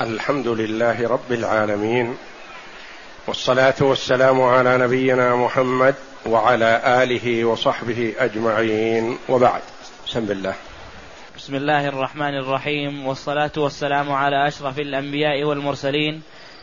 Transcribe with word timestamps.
الحمد 0.00 0.48
لله 0.48 1.08
رب 1.08 1.32
العالمين 1.32 2.16
والصلاة 3.26 3.74
والسلام 3.80 4.42
على 4.42 4.78
نبينا 4.78 5.36
محمد 5.36 5.94
وعلى 6.26 6.82
آله 7.02 7.44
وصحبه 7.44 8.14
أجمعين 8.18 9.18
وبعد. 9.28 9.62
بسم 10.06 10.30
الله. 10.30 10.54
بسم 11.36 11.54
الله 11.54 11.88
الرحمن 11.88 12.38
الرحيم 12.38 13.06
والصلاة 13.06 13.52
والسلام 13.56 14.12
على 14.12 14.48
أشرف 14.48 14.78
الأنبياء 14.78 15.44
والمرسلين 15.44 16.22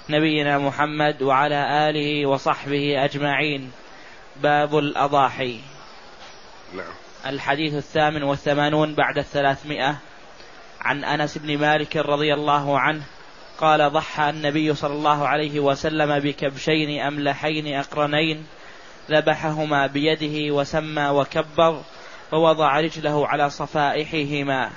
نبينا 0.10 0.58
محمد 0.58 1.22
وعلى 1.22 1.90
آله 1.90 2.26
وصحبه 2.26 3.06
أجمعين. 3.06 3.72
باب 4.44 4.78
الأضاحي. 4.78 5.60
نعم. 6.76 6.94
الحديث 7.26 7.74
الثامن 7.74 8.24
والثمانون 8.24 8.96
بعد 8.96 9.18
الثلاثمائة. 9.18 9.96
عن 10.82 11.04
أنس 11.04 11.38
بن 11.38 11.58
مالك 11.58 11.98
رضي 11.98 12.34
الله 12.34 12.80
عنه 12.80 13.02
قال 13.62 13.92
ضحى 13.94 14.30
النبي 14.30 14.76
صلى 14.76 14.94
الله 14.94 15.28
عليه 15.28 15.60
وسلم 15.60 16.20
بكبشين 16.20 17.02
أملحين 17.02 17.76
أقرنين 17.76 18.46
ذبحهما 19.12 19.88
بيده 19.88 20.54
وسمى 20.54 21.10
وكبر 21.10 21.82
ووضع 22.32 22.80
رجله 22.80 23.28
على 23.28 23.50
صفائحهما. 23.50 24.72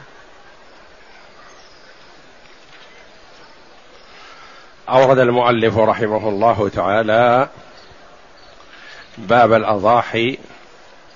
أورد 4.89 5.19
المؤلف 5.19 5.79
رحمه 5.79 6.29
الله 6.29 6.69
تعالى 6.69 7.49
باب 9.19 9.53
الأضاحي 9.53 10.39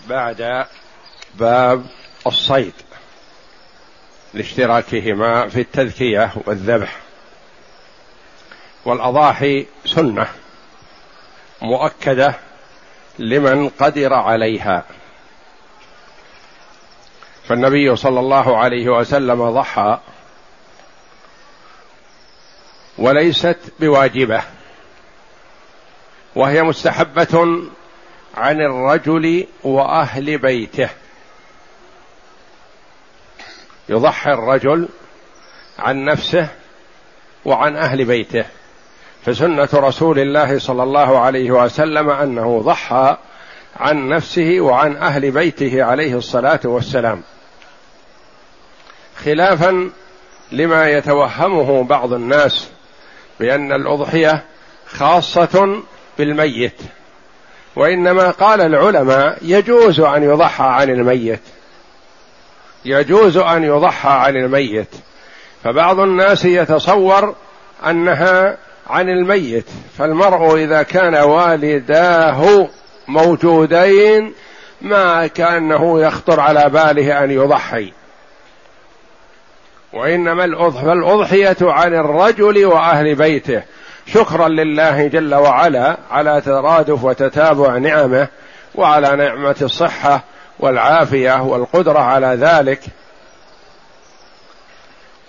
بعد 0.08 0.66
باب 1.34 1.86
الصيد 2.26 2.74
لاشتراكهما 4.34 5.48
في 5.48 5.60
التذكية 5.60 6.32
والذبح. 6.46 7.07
والأضاحي 8.84 9.66
سنة 9.84 10.26
مؤكدة 11.62 12.34
لمن 13.18 13.68
قدر 13.68 14.14
عليها. 14.14 14.84
فالنبي 17.48 17.96
صلى 17.96 18.20
الله 18.20 18.58
عليه 18.58 18.88
وسلم 18.88 19.50
ضحى 19.50 19.98
وليست 22.98 23.58
بواجبة 23.80 24.42
وهي 26.36 26.62
مستحبة 26.62 27.62
عن 28.36 28.60
الرجل 28.60 29.46
وأهل 29.64 30.38
بيته. 30.38 30.88
يضحي 33.88 34.30
الرجل 34.30 34.88
عن 35.78 36.04
نفسه 36.04 36.48
وعن 37.44 37.76
أهل 37.76 38.04
بيته. 38.04 38.44
فسنة 39.26 39.68
رسول 39.74 40.18
الله 40.18 40.58
صلى 40.58 40.82
الله 40.82 41.18
عليه 41.18 41.50
وسلم 41.50 42.10
أنه 42.10 42.62
ضحى 42.64 43.16
عن 43.76 44.08
نفسه 44.08 44.60
وعن 44.60 44.96
أهل 44.96 45.30
بيته 45.30 45.84
عليه 45.84 46.16
الصلاة 46.16 46.60
والسلام. 46.64 47.22
خلافا 49.24 49.90
لما 50.52 50.88
يتوهمه 50.90 51.84
بعض 51.84 52.12
الناس 52.12 52.68
بأن 53.40 53.72
الأضحية 53.72 54.44
خاصة 54.86 55.82
بالميت 56.18 56.80
وإنما 57.76 58.30
قال 58.30 58.60
العلماء 58.60 59.38
يجوز 59.42 60.00
أن 60.00 60.22
يضحى 60.22 60.64
عن 60.64 60.90
الميت. 60.90 61.40
يجوز 62.84 63.36
أن 63.36 63.64
يضحى 63.64 64.10
عن 64.10 64.36
الميت. 64.36 64.94
فبعض 65.64 66.00
الناس 66.00 66.44
يتصور 66.44 67.34
أنها 67.86 68.56
عن 68.88 69.08
الميت 69.08 69.66
فالمرء 69.98 70.56
إذا 70.56 70.82
كان 70.82 71.14
والداه 71.14 72.68
موجودين 73.08 74.34
ما 74.80 75.26
كأنه 75.26 76.00
يخطر 76.00 76.40
على 76.40 76.68
باله 76.68 77.24
أن 77.24 77.30
يضحي. 77.30 77.92
وإنما 79.92 80.44
الاضحيه 80.92 81.56
عن 81.62 81.94
الرجل 81.94 82.66
وأهل 82.66 83.14
بيته. 83.14 83.62
شكرا 84.06 84.48
لله 84.48 85.06
جل 85.06 85.34
وعلا 85.34 85.96
على 86.10 86.40
ترادف 86.40 87.04
وتتابع 87.04 87.78
نعمه 87.78 88.28
وعلى 88.74 89.16
نعمة 89.16 89.56
الصحة 89.62 90.24
والعافية 90.58 91.42
والقدرة 91.42 91.98
على 91.98 92.26
ذلك. 92.26 92.80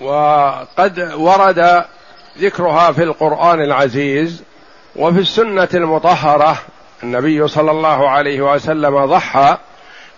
وقد 0.01 1.13
ورد 1.13 1.85
ذكرها 2.37 2.91
في 2.91 3.03
القرآن 3.03 3.61
العزيز 3.61 4.43
وفي 4.95 5.19
السنة 5.19 5.69
المطهرة. 5.73 6.57
النبي 7.03 7.47
صلى 7.47 7.71
الله 7.71 8.09
عليه 8.09 8.41
وسلم 8.53 9.05
ضحى 9.05 9.57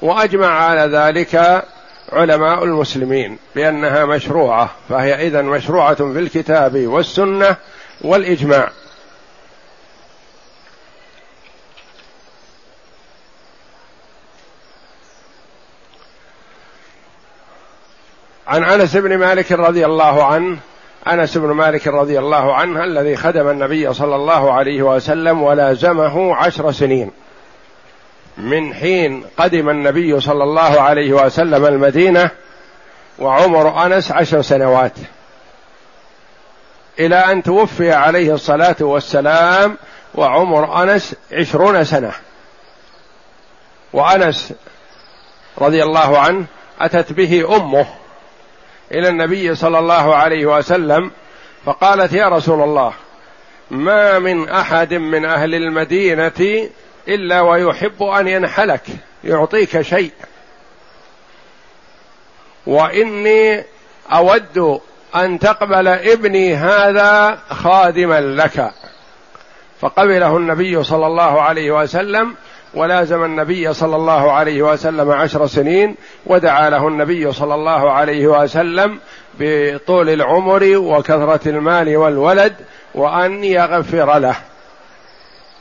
وأجمع 0.02 0.48
على 0.48 0.98
ذلك 0.98 1.64
علماء 2.12 2.64
المسلمين 2.64 3.38
بأنها 3.56 4.06
مشروعة 4.06 4.70
فهي 4.90 5.28
اذا 5.28 5.42
مشروعة 5.42 5.96
في 5.96 6.20
الكتاب 6.20 6.78
والسنة 6.88 7.56
والإجماع. 8.02 8.70
عن 18.48 18.64
أنس 18.64 18.98
بن 18.98 19.18
مالك 19.18 19.52
رضي 19.52 19.86
الله 19.86 20.24
عنه 20.26 20.58
انس 21.08 21.38
بن 21.38 21.48
مالك 21.52 21.88
رضي 21.88 22.20
الله 22.20 22.56
عنه 22.56 22.84
الذي 22.84 23.16
خدم 23.16 23.50
النبي 23.50 23.94
صلى 23.94 24.16
الله 24.16 24.54
عليه 24.54 24.82
وسلم 24.82 25.42
ولازمه 25.42 26.36
عشر 26.36 26.72
سنين. 26.72 27.12
من 28.38 28.74
حين 28.74 29.26
قدم 29.38 29.70
النبي 29.70 30.20
صلى 30.20 30.44
الله 30.44 30.82
عليه 30.82 31.14
وسلم 31.14 31.66
المدينة 31.66 32.30
وعمر 33.20 33.86
انس 33.86 34.12
عشر 34.12 34.42
سنوات. 34.42 34.94
إلى 37.00 37.16
ان 37.16 37.44
توفي 37.44 37.92
عليه 37.92 38.34
الصلاة 38.34 38.76
والسلام 38.80 39.78
وعمر 40.16 40.84
انس 40.84 41.16
عشرون 41.32 41.84
سنة. 41.84 42.12
وانس 43.94 44.54
رضي 45.58 45.84
الله 45.84 46.20
عنه 46.20 46.46
اتت 46.80 47.14
به 47.14 47.56
امه 47.58 47.86
إلى 48.94 49.10
النبي 49.10 49.56
صلى 49.56 49.80
الله 49.80 50.16
عليه 50.16 50.46
وسلم 50.46 51.12
فقالت 51.66 52.14
يا 52.14 52.30
رسول 52.30 52.62
الله 52.62 52.94
ما 53.72 54.20
من 54.20 54.50
أحد 54.50 54.94
من 54.94 55.26
أهل 55.26 55.56
المدينة 55.56 56.70
إلا 57.08 57.42
ويحب 57.42 58.04
أن 58.04 58.28
ينحلك 58.28 58.84
يعطيك 59.24 59.82
شيء. 59.82 60.12
وإني 62.68 63.64
أود 64.12 64.82
أن 65.16 65.40
تقبل 65.40 65.88
ابني 65.88 66.56
هذا 66.56 67.40
خادما 67.50 68.22
لك. 68.22 68.72
فقبله 69.82 70.38
النبي 70.38 70.84
صلى 70.84 71.08
الله 71.08 71.42
عليه 71.42 71.72
وسلم 71.72 72.36
ولازم 72.74 73.24
النبي 73.24 73.74
صلى 73.74 73.96
الله 73.96 74.32
عليه 74.32 74.62
وسلم 74.62 75.12
عشر 75.12 75.48
سنين 75.48 75.96
ودعا 76.26 76.70
له 76.70 76.88
النبي 76.88 77.32
صلى 77.32 77.56
الله 77.56 77.92
عليه 77.92 78.28
وسلم 78.28 79.00
بطول 79.40 80.10
العمر 80.10 80.78
وكثرة 80.78 81.50
المال 81.50 81.98
والولد 81.98 82.54
وأن 82.96 83.44
يغفر 83.44 84.20
له 84.20 84.36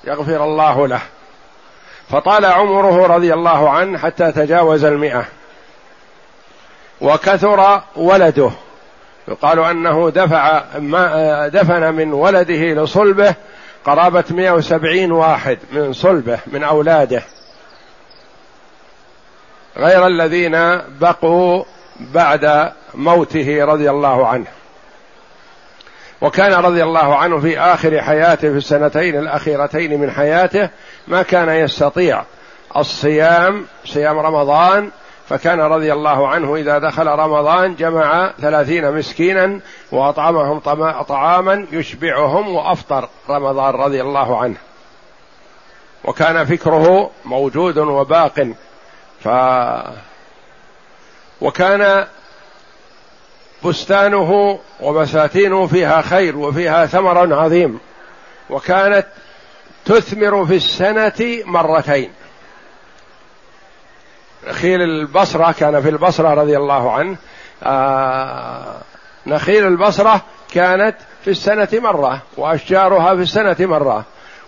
يغفر 0.04 0.44
الله 0.44 0.88
له. 0.88 1.00
فطال 2.10 2.44
عمره 2.44 3.06
رضي 3.06 3.34
الله 3.34 3.70
عنه 3.70 3.98
حتى 3.98 4.32
تجاوز 4.32 4.84
المئة. 4.84 5.24
وكثر 7.00 7.80
ولده. 7.96 8.50
يقال 9.28 9.58
أنه 9.58 10.10
دفع 10.10 10.62
ما 10.78 11.48
دفن 11.48 11.94
من 11.94 12.12
ولده 12.12 12.82
لصلبه 12.82 13.34
قرابة 13.84 14.24
170 14.30 15.12
واحد 15.12 15.58
من 15.72 15.92
صلبه 15.92 16.38
من 16.46 16.62
أولاده. 16.62 17.22
غير 19.76 20.06
الذين 20.06 20.80
بقوا 21.00 21.64
بعد 22.00 22.72
موته 22.94 23.64
رضي 23.64 23.90
الله 23.90 24.26
عنه. 24.26 24.46
وكان 26.20 26.52
رضي 26.52 26.82
الله 26.82 27.16
عنه 27.16 27.40
في 27.40 27.58
آخر 27.58 28.02
حياته 28.02 28.50
في 28.50 28.56
السنتين 28.56 29.18
الأخيرتين 29.18 30.00
من 30.00 30.10
حياته 30.10 30.68
ما 31.08 31.22
كان 31.22 31.48
يستطيع 31.48 32.24
الصيام 32.76 33.66
صيام 33.84 34.18
رمضان 34.18 34.90
فكان 35.30 35.60
رضي 35.60 35.92
الله 35.92 36.28
عنه 36.28 36.56
إذا 36.56 36.78
دخل 36.78 37.06
رمضان 37.06 37.74
جمع 37.74 38.32
ثلاثين 38.40 38.92
مسكينا 38.92 39.60
وأطعمهم 39.92 40.58
طعاما 41.08 41.66
يشبعهم 41.72 42.48
وأفطر 42.48 43.08
رمضان 43.28 43.74
رضي 43.74 44.00
الله 44.00 44.42
عنه. 44.42 44.56
وكان 46.04 46.44
فكره 46.44 47.10
موجود 47.24 47.78
وباق. 47.78 48.52
ف 49.24 49.28
وكان 51.40 52.06
بستانه 53.64 54.58
وبساتينه 54.80 55.66
فيها 55.66 56.02
خير 56.02 56.36
وفيها 56.36 56.86
ثمر 56.86 57.34
عظيم. 57.34 57.80
وكانت 58.50 59.06
تثمر 59.84 60.46
في 60.46 60.56
السنة 60.56 61.42
مرتين. 61.44 62.12
نخيل 64.48 64.82
البصرة 64.82 65.52
كان 65.52 65.82
في 65.82 65.88
البصرة 65.88 66.34
رضي 66.34 66.56
الله 66.56 66.92
عنه. 66.92 67.16
آه 67.62 68.76
نخيل 69.26 69.66
البصرة 69.66 70.20
كانت 70.52 70.96
في 71.24 71.30
السنة 71.30 71.68
مرة 71.72 72.22
وأشجارها 72.36 73.14
في 73.14 73.22
السنة 73.22 73.56
مرة. 73.60 74.04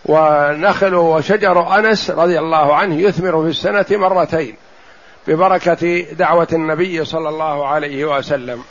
ونخل 0.06 0.94
وشجر 0.94 1.78
أنس 1.78 2.10
رضي 2.10 2.38
الله 2.38 2.74
عنه 2.76 2.94
يثمر 2.94 3.42
في 3.42 3.48
السنة 3.48 3.86
مرتين 3.90 4.56
ببركة 5.26 6.00
دعوة 6.00 6.48
النبي 6.52 7.04
صلى 7.04 7.28
الله 7.28 7.68
عليه 7.68 8.04
وسلم. 8.04 8.62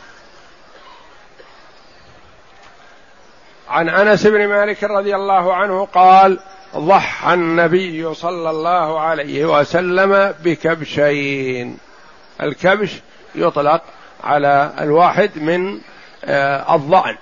عن 3.69 3.89
أنس 3.89 4.27
بن 4.27 4.47
مالك 4.47 4.83
رضي 4.83 5.15
الله 5.15 5.53
عنه 5.53 5.85
قال 5.85 6.39
ضحى 6.75 7.33
النبي 7.33 8.13
صلى 8.13 8.49
الله 8.49 8.99
عليه 8.99 9.59
وسلم 9.59 10.33
بكبشين. 10.43 11.77
الكبش 12.41 12.91
يطلق 13.35 13.81
على 14.23 14.71
الواحد 14.79 15.31
من 15.35 15.79
آه، 16.25 16.75
الضأن. 16.75 17.17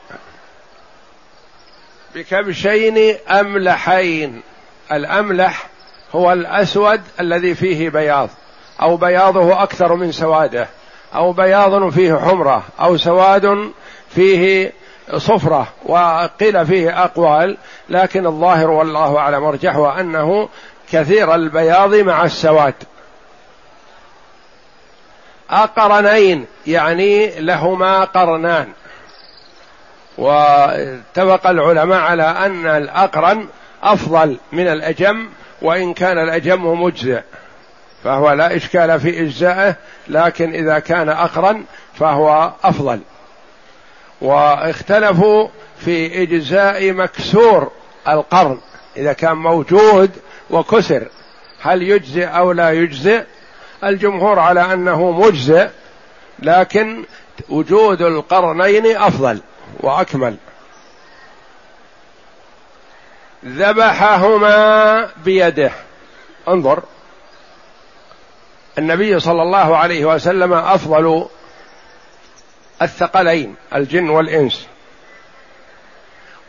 بكبشين 2.16 3.16
أملحين. 3.30 4.42
الأملح 4.92 5.68
هو 6.16 6.34
الأسود 6.34 7.02
الذي 7.20 7.56
فيه 7.56 7.90
بياض 7.90 8.30
أو 8.82 8.98
بياضه 8.98 9.64
أكثر 9.64 9.96
من 9.96 10.12
سوادة 10.12 10.68
أو 11.16 11.34
بياض 11.34 11.90
فيه 11.90 12.16
حمرة 12.16 12.64
أو 12.80 12.98
سواد 12.98 13.72
فيه 14.16 14.74
صفرة 15.18 15.68
وقيل 15.86 16.66
فيه 16.66 17.04
أقوال 17.04 17.58
لكن 17.90 18.26
الظاهر 18.26 18.70
والله 18.70 19.18
أعلم 19.18 19.44
أرجحه 19.44 20.00
أنه 20.00 20.50
كثير 20.92 21.36
البياض 21.36 21.96
مع 21.96 22.24
السواد. 22.24 22.74
أقرنين 25.50 26.46
يعني 26.68 27.40
لهما 27.40 28.04
قرنان. 28.04 28.68
واتفق 30.18 31.48
العلماء 31.48 32.00
على 32.00 32.24
أن 32.24 32.68
الأقرن 32.68 33.48
أفضل 33.84 34.38
من 34.52 34.68
الأجم 34.68 35.30
وإن 35.62 35.94
كان 35.94 36.18
الأجم 36.18 36.82
مجزئ 36.82 37.22
فهو 38.04 38.32
لا 38.32 38.56
إشكال 38.56 39.00
في 39.00 39.22
إجزائه 39.22 39.76
لكن 40.08 40.54
إذا 40.54 40.80
كان 40.80 41.10
أقرن 41.10 41.64
فهو 41.94 42.52
أفضل. 42.64 43.00
واختلفوا 44.22 45.48
في 45.78 46.24
إجزاء 46.24 46.92
مكسور 46.92 47.72
القرن 48.08 48.60
إذا 48.98 49.14
كان 49.14 49.34
موجود 49.38 50.12
وكسر. 50.50 51.08
هل 51.62 51.82
يجزئ 51.82 52.26
أو 52.26 52.52
لا 52.52 52.72
يجزئ؟ 52.72 53.24
الجمهور 53.84 54.40
على 54.40 54.74
أنه 54.74 55.12
مجزئ 55.12 55.70
لكن 56.40 57.04
وجود 57.50 58.02
القرنين 58.02 58.98
أفضل 58.98 59.42
وأكمل. 59.80 60.36
ذبحهما 63.46 65.10
بيده. 65.26 65.72
انظر. 66.48 66.84
النبي 68.78 69.20
صلى 69.20 69.42
الله 69.42 69.78
عليه 69.78 70.06
وسلم 70.06 70.54
أفضل 70.54 71.28
الثقلين 72.82 73.56
الجن 73.76 74.10
والإنس. 74.10 74.68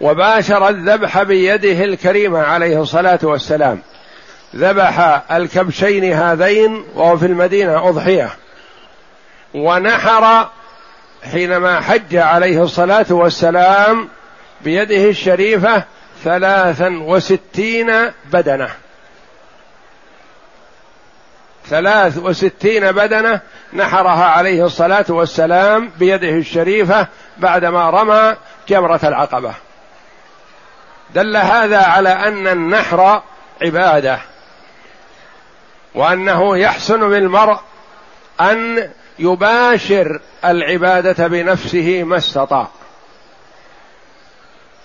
وباشر 0.00 0.68
الذبح 0.68 1.22
بيده 1.22 1.84
الكريمة 1.84 2.38
عليه 2.38 2.82
الصلاة 2.82 3.18
والسلام. 3.22 3.78
ذبح 4.56 5.22
الكبشين 5.32 6.12
هذين 6.12 6.84
وهو 6.94 7.18
في 7.18 7.26
المدينة 7.26 7.88
أضحية. 7.88 8.30
ونحر 9.54 10.48
حينما 11.32 11.80
حج 11.80 12.16
عليه 12.16 12.62
الصلاة 12.62 13.06
والسلام 13.10 14.08
بيده 14.60 15.10
الشريفة 15.10 15.84
ثلاثا 16.24 16.88
وستين 16.88 17.92
بدنة. 18.32 18.68
ثلاث 21.66 22.18
وستين 22.18 22.92
بدنة 22.92 23.40
نحرها 23.72 24.24
عليه 24.24 24.66
الصلاة 24.66 25.04
والسلام 25.08 25.90
بيده 25.98 26.28
الشريفة 26.30 27.06
بعدما 27.38 27.90
رمى 27.90 28.36
جمرة 28.68 29.00
العقبة. 29.04 29.54
دل 31.14 31.36
هذا 31.36 31.78
على 31.82 32.08
أن 32.08 32.48
النحر 32.48 33.22
عبادة 33.62 34.18
وأنه 35.94 36.56
يحسن 36.58 37.10
بالمرء 37.10 37.58
أن 38.40 38.90
يباشر 39.18 40.20
العبادة 40.44 41.26
بنفسه 41.26 42.02
ما 42.02 42.16
استطاع. 42.16 42.68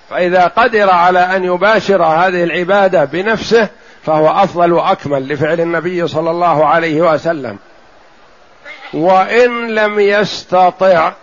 فإذا 0.10 0.48
قدر 0.48 0.90
على 0.90 1.20
أن 1.20 1.44
يباشر 1.44 2.04
هذه 2.04 2.44
العبادة 2.44 3.06
بنفسه 3.06 3.70
فهو 4.06 4.30
أفضل 4.30 4.74
وأكمل 4.74 5.28
لفعل 5.28 5.62
النبي 5.62 6.08
صلى 6.08 6.32
الله 6.32 6.66
عليه 6.66 7.02
وسلم. 7.02 7.58
وإن 8.94 9.68
لم 9.68 10.00
يستطع 10.00 11.14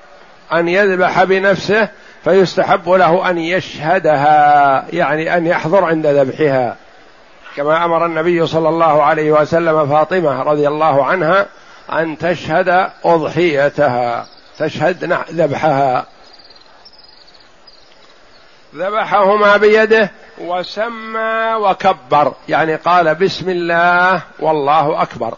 أن 0.52 0.68
يذبح 0.68 1.24
بنفسه 1.24 1.88
فيستحب 2.24 2.88
له 2.88 3.30
أن 3.30 3.38
يشهدها 3.38 4.84
يعني 4.92 5.36
أن 5.36 5.46
يحضر 5.46 5.84
عند 5.84 6.06
ذبحها. 6.06 6.76
كما 7.56 7.84
أمر 7.84 8.06
النبي 8.06 8.46
صلى 8.46 8.68
الله 8.68 9.02
عليه 9.02 9.32
وسلم 9.32 9.86
فاطمة 9.86 10.42
رضي 10.42 10.68
الله 10.68 11.04
عنها 11.04 11.46
أن 11.92 12.18
تشهد 12.18 12.90
أضحيتها 13.04 14.26
تشهد 14.58 15.18
ذبحها. 15.30 16.06
ذبحهما 18.74 19.56
بيده 19.56 20.10
وسمى 20.42 21.54
وكبر. 21.54 22.34
يعني 22.48 22.74
قال 22.74 23.14
بسم 23.14 23.48
الله 23.48 24.22
والله 24.40 25.02
أكبر. 25.02 25.34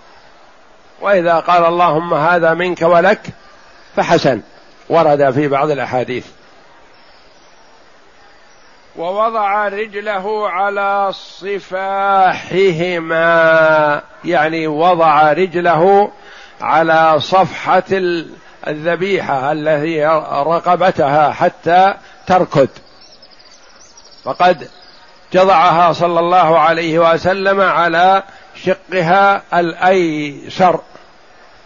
وإذا 1.01 1.35
قال 1.35 1.65
اللهم 1.65 2.15
هذا 2.15 2.55
منك 2.55 2.83
ولك 2.83 3.21
فحسن. 3.97 4.41
ورد 4.89 5.31
في 5.31 5.49
بعض 5.49 5.71
الأحاديث. 5.71 6.27
ووضع 8.97 9.69
رجله 9.69 10.51
على 10.51 11.13
صفاحهما. 11.13 11.82
يعني 14.25 14.67
وضع 14.67 15.32
رجله 15.32 16.11
على 16.61 17.20
صفحة 17.20 17.82
الذبيحة 18.67 19.53
التي 19.53 20.06
رقبتها 20.46 21.32
حتى 21.32 21.94
تركض. 22.27 22.69
فقد 24.25 24.69
جضعها 25.34 25.93
صلى 25.93 26.20
الله 26.20 26.58
عليه 26.58 26.98
وسلم 26.98 27.60
على 27.60 28.22
شقها 28.64 29.43
الأيسر 29.55 30.81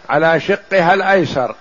على 0.09 0.39
شقها 0.39 0.93
الأيسر 0.93 1.55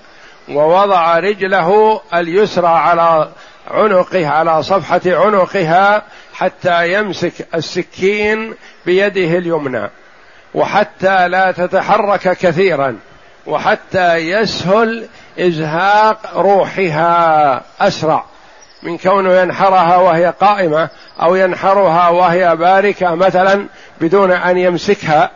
ووضع 0.48 1.18
رجله 1.18 2.00
اليسرى 2.14 2.68
على 2.68 3.28
عنقه 3.70 4.28
على 4.28 4.62
صفحة 4.62 5.00
عنقها 5.06 6.02
حتى 6.34 6.92
يمسك 6.92 7.48
السكين 7.54 8.54
بيده 8.86 9.38
اليمنى 9.38 9.90
وحتى 10.54 11.28
لا 11.28 11.52
تتحرك 11.52 12.38
كثيرا 12.38 12.98
وحتى 13.46 14.16
يسهل 14.16 15.08
إزهاق 15.38 16.36
روحها 16.36 17.62
أسرع. 17.80 18.24
من 18.82 18.99
كونه 18.99 19.32
ينحرها 19.32 19.97
وهي 19.97 20.35
قائمة 20.40 20.88
أو 21.23 21.35
ينحرها 21.35 22.08
وهي 22.08 22.56
باركة 22.56 23.14
مثلا 23.14 23.66
بدون 24.00 24.32
أن 24.32 24.58
يمسكها 24.58 25.30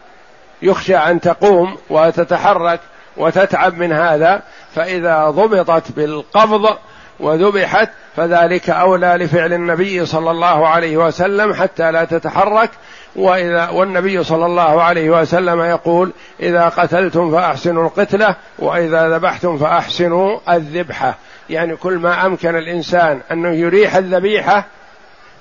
يخشى 0.62 0.96
أن 0.96 1.20
تقوم 1.20 1.76
وتتحرك 1.90 2.80
وتتعب 3.16 3.78
من 3.78 3.92
هذا 3.92 4.42
فإذا 4.74 5.30
ضبطت 5.30 5.92
بالقبض 5.92 6.76
وذبحت 7.20 7.88
فذلك 8.16 8.70
أولى 8.70 9.16
لفعل 9.20 9.52
النبي 9.52 10.06
صلى 10.06 10.30
الله 10.30 10.68
عليه 10.68 10.96
وسلم 10.96 11.54
حتى 11.54 11.90
لا 11.90 12.04
تتحرك. 12.04 12.70
وإذا 13.16 13.68
والنبي 13.68 14.24
صلى 14.24 14.46
الله 14.46 14.82
عليه 14.82 15.10
وسلم 15.10 15.60
يقول 15.60 16.12
إذا 16.40 16.68
قتلتم 16.68 17.32
فأحسنوا 17.32 17.84
القتلة 17.84 18.36
وإذا 18.58 19.08
ذبحتم 19.08 19.58
فأحسنوا 19.58 20.38
الذبحة. 20.48 21.14
يعني 21.50 21.76
كل 21.76 21.92
ما 21.92 22.26
أمكن 22.26 22.56
الإنسان 22.56 23.20
أنه 23.30 23.48
يريح 23.48 23.96
الذبيحة 23.96 24.64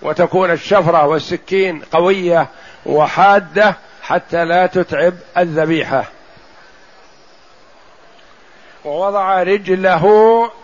وتكون 0.01 0.51
الشفرة 0.51 1.07
والسكين 1.07 1.81
قوية 1.91 2.47
وحادة 2.85 3.75
حتى 4.01 4.45
لا 4.45 4.65
تتعب 4.65 5.13
الذبيحة. 5.37 6.05
ووضع 8.85 9.43
رجله 9.43 10.05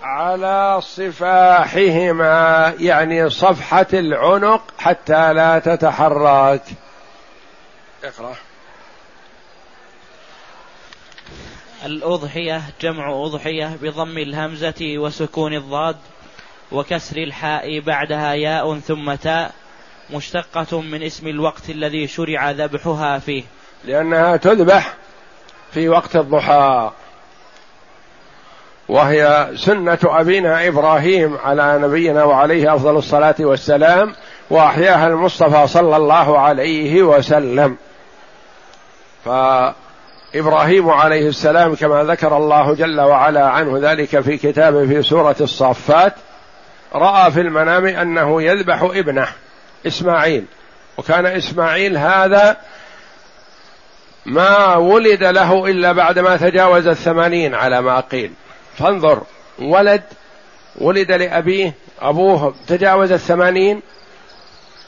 على 0.03 0.82
صفاحهما 0.82 2.74
يعني 2.79 3.29
صفحة 3.29 3.88
العنق 3.94 4.62
حتى 4.77 5.34
لا 5.34 5.60
تتحرك. 5.60 6.62
اقرأ. 8.03 8.47
الأضحية 11.86 12.62
جمع 12.81 13.12
أضحية 13.12 13.77
بضم 13.81 14.17
الهمزة 14.17 14.98
وسكون 14.98 15.53
الضاد 15.53 15.96
وكسر 16.72 17.17
الحاء 17.17 17.79
بعدها 17.79 18.34
ياء 18.34 18.79
ثم 18.79 19.13
تاء 19.13 19.51
مشتقة 20.13 20.81
من 20.81 21.03
اسم 21.03 21.27
الوقت 21.27 21.69
الذي 21.69 22.07
شرع 22.07 22.51
ذبحها 22.51 23.19
فيه. 23.19 23.43
لأنها 23.86 24.38
تذبح 24.38 24.93
في 25.72 25.89
وقت 25.89 26.15
الضحى. 26.15 26.91
وهي 28.89 29.51
سنة 29.55 30.00
أبينا 30.03 30.67
إبراهيم 30.67 31.38
على 31.38 31.79
نبينا 31.81 32.24
وعليه 32.24 32.75
أفضل 32.75 32.98
الصلاة 32.98 33.36
والسلام 33.39 34.15
وأحياها 34.50 35.07
المصطفى 35.07 35.67
صلى 35.67 35.98
الله 35.98 36.39
عليه 36.39 37.03
وسلم. 37.03 37.77
فإبراهيم 40.38 40.89
عليه 40.89 41.27
السلام 41.27 41.75
كما 41.75 42.03
ذكر 42.03 42.38
الله 42.38 42.75
جل 42.75 43.01
وعلا 43.01 43.48
عنه 43.48 43.91
ذلك 43.91 44.20
في 44.20 44.38
كتابه 44.38 44.88
في 44.88 45.01
سورة 45.01 45.36
الصافات 45.41 46.13
رأى 46.94 47.32
في 47.32 47.41
المنام 47.41 47.86
أنه 47.86 48.41
يذبح 48.41 48.82
ابنه 48.82 49.27
إسماعيل 49.88 50.46
وكان 50.98 51.25
إسماعيل 51.25 51.98
هذا 51.98 52.58
ما 54.25 54.75
ولد 54.75 55.24
له 55.24 55.65
إلا 55.65 55.91
بعدما 55.91 56.38
تجاوز 56.38 56.88
الثمانين 56.88 57.56
على 57.56 57.82
ما 57.82 58.00
قيل. 58.00 58.32
فانظر 58.77 59.22
ولد 59.60 60.03
ولد 60.75 61.12
لأبيه 61.12 61.74
أبوه 62.01 62.56
تجاوز 62.67 63.12
الثمانين 63.12 63.82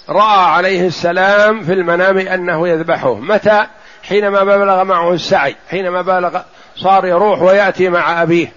رأى 0.10 0.46
عليه 0.46 0.88
السلام 0.88 1.64
في 1.64 1.74
المنام 1.74 2.18
أنه 2.18 2.68
يذبحه. 2.68 3.16
متى؟ 3.16 3.68
حينما 4.10 4.44
بلغ 4.44 4.84
معه 4.84 5.14
السعي 5.14 5.56
حينما 5.70 6.02
بلغ 6.02 6.42
صار 6.76 7.06
يروح 7.06 7.42
ويأتي 7.42 7.90
مع 7.90 8.22
أبيه 8.24 8.54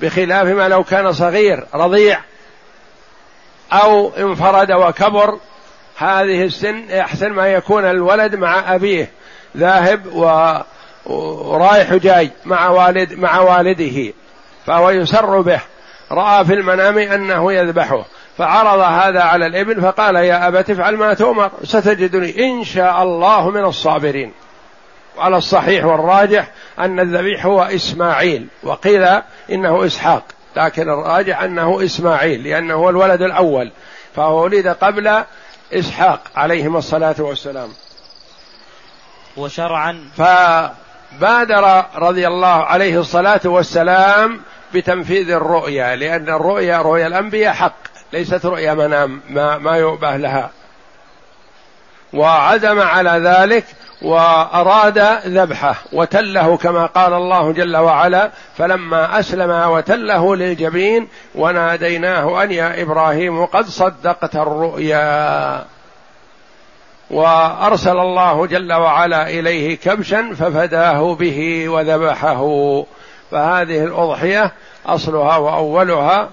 بخلاف 0.00 0.46
ما 0.46 0.68
لو 0.68 0.84
كان 0.84 1.12
صغير 1.12 1.66
رضيع 1.74 2.20
أو 3.72 4.12
انفرد 4.18 4.72
وكبر 4.72 5.38
هذه 5.96 6.44
السن 6.44 6.90
أحسن 6.90 7.28
ما 7.28 7.46
يكون 7.46 7.84
الولد 7.84 8.34
مع 8.34 8.74
أبيه 8.74 9.10
ذاهب 9.56 10.06
ورايح 11.06 11.94
جاي 11.94 12.30
مع 12.44 12.68
والد 12.68 13.12
مع 13.12 13.40
والده 13.40 14.12
فهو 14.66 14.90
يسر 14.90 15.40
به. 15.40 15.60
رأى 16.12 16.44
في 16.44 16.54
المنام 16.54 16.98
أنه 16.98 17.52
يذبحه. 17.52 18.04
فعرض 18.38 18.80
هذا 18.80 19.22
على 19.22 19.46
الابن 19.46 19.80
فقال 19.80 20.16
يا 20.16 20.48
أبت 20.48 20.70
افعل 20.70 20.96
ما 20.96 21.14
تؤمر 21.14 21.50
ستجدني 21.64 22.44
إن 22.44 22.64
شاء 22.64 23.02
الله 23.02 23.50
من 23.50 23.64
الصابرين. 23.64 24.32
وعلى 25.16 25.36
الصحيح 25.36 25.84
والراجح 25.84 26.48
أن 26.78 27.00
الذبيح 27.00 27.46
هو 27.46 27.62
إسماعيل 27.62 28.46
وقيل 28.62 29.06
إنه 29.50 29.86
إسحاق 29.86 30.22
لكن 30.56 30.82
الراجح 30.90 31.42
أنه 31.42 31.84
إسماعيل 31.84 32.44
لأنه 32.44 32.74
هو 32.74 32.90
الولد 32.90 33.22
الأول 33.22 33.72
فهو 34.16 34.44
ولد 34.44 34.68
قبل 34.68 35.24
إسحاق 35.72 36.20
عليهما 36.36 36.78
الصلاة 36.78 37.14
والسلام. 37.18 37.68
وشرعا 39.36 40.10
فبادر 40.16 41.84
رضي 41.96 42.26
الله 42.26 42.64
عليه 42.64 43.00
الصلاة 43.00 43.40
والسلام 43.44 44.40
بتنفيذ 44.74 45.30
الرؤيا 45.30 45.96
لأن 45.96 46.28
الرؤيا 46.28 46.82
رؤيا 46.82 47.06
الأنبياء 47.06 47.52
حق 47.54 47.76
ليست 48.12 48.46
رؤيا 48.46 48.74
منام 48.74 49.20
ما, 49.28 49.58
ما 49.58 49.76
يؤبه 49.76 50.16
لها. 50.16 50.50
وعزم 52.12 52.80
على 52.80 53.10
ذلك 53.10 53.64
وأراد 54.02 54.98
ذبحه 55.26 55.74
وتله 55.92 56.56
كما 56.56 56.86
قال 56.86 57.12
الله 57.12 57.52
جل 57.52 57.76
وعلا 57.76 58.30
فلما 58.56 59.18
أسلم 59.20 59.70
وتله 59.70 60.36
للجبين 60.36 61.08
وناديناه 61.34 62.42
أن 62.42 62.50
يا 62.50 62.82
إبراهيم 62.82 63.44
قد 63.44 63.66
صدقت 63.66 64.36
الرؤيا. 64.36 65.64
وأرسل 67.10 67.98
الله 67.98 68.46
جل 68.46 68.72
وعلا 68.72 69.28
إليه 69.30 69.76
كبشا 69.76 70.34
ففداه 70.34 71.14
به 71.14 71.68
وذبحه. 71.68 72.84
فهذه 73.30 73.84
الأضحية 73.84 74.52
أصلها 74.86 75.36
وأولها 75.36 76.28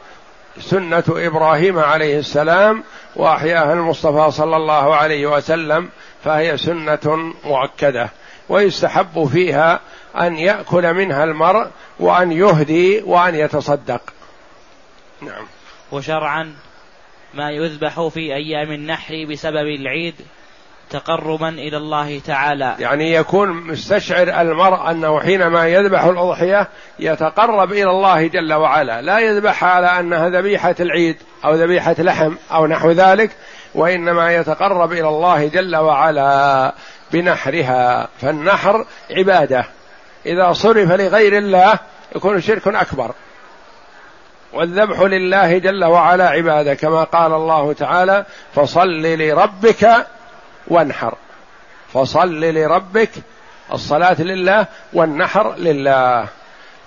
سنة 0.60 1.04
إبراهيم 1.10 1.80
عليه 1.80 2.20
السلام 2.20 2.84
وأحياها 3.16 3.74
المصطفى 3.74 4.32
صلى 4.32 4.56
الله 4.56 4.96
عليه 4.96 5.28
وسلم 5.28 5.90
فهي 6.24 6.58
سنة 6.58 7.34
مؤكدة. 7.44 8.10
ويستحب 8.50 9.26
فيها 9.26 9.80
أن 10.16 10.38
يأكل 10.38 10.94
منها 10.94 11.24
المرء 11.24 11.68
وأن 12.00 12.32
يهدي 12.32 13.02
وأن 13.02 13.36
يتصدق. 13.36 14.02
نعم. 15.22 15.48
وشرعا 15.92 16.56
ما 17.34 17.52
يذبح 17.52 18.08
في 18.08 18.20
أيام 18.20 18.72
النحر 18.72 19.26
بسبب 19.30 19.68
العيد 19.80 20.16
تقربا 20.89 21.50
إلى 21.50 21.77
الله 21.77 22.20
تعالى. 22.20 22.75
يعني 22.79 23.13
يكون 23.13 23.50
مستشعر 23.50 24.41
المرء 24.41 24.91
أنه 24.91 25.20
حينما 25.20 25.67
يذبح 25.67 26.03
الأضحية 26.03 26.67
يتقرب 27.00 27.72
إلى 27.72 27.89
الله 27.89 28.27
جل 28.27 28.53
وعلا. 28.53 29.01
لا 29.01 29.20
يذبحها 29.20 29.70
على 29.70 30.00
انها 30.00 30.29
ذبيحة 30.29 30.75
العيد 30.79 31.17
أو 31.46 31.56
ذبيحة 31.56 31.96
لحم 32.00 32.36
أو 32.51 32.67
نحو 32.67 32.91
ذلك 32.91 33.32
وإنما 33.75 34.36
يتقرب 34.36 34.91
إلى 34.91 35.08
الله 35.08 35.48
جل 35.48 35.75
وعلا 35.75 36.74
بنحرها. 37.12 38.08
فالنحر 38.22 38.86
عبادة. 39.12 39.65
إذا 40.25 40.53
صرف 40.53 40.91
لغير 40.91 41.38
الله 41.38 41.79
يكون 42.15 42.41
شرك 42.41 42.67
أكبر. 42.67 43.12
والذبح 44.53 45.00
لله 45.00 45.58
جل 45.58 45.86
وعلا 45.86 46.29
عبادة 46.29 46.74
كما 46.74 47.03
قال 47.03 47.34
الله 47.34 47.74
تعالى 47.74 48.25
فصل 48.56 49.01
لربك 49.03 50.08
وانحر. 50.67 51.15
فصل 51.93 52.39
لربك 52.39 53.09
الصلاة 53.74 54.21
لله 54.21 54.65
والنحر 54.93 55.55
لله. 55.55 56.27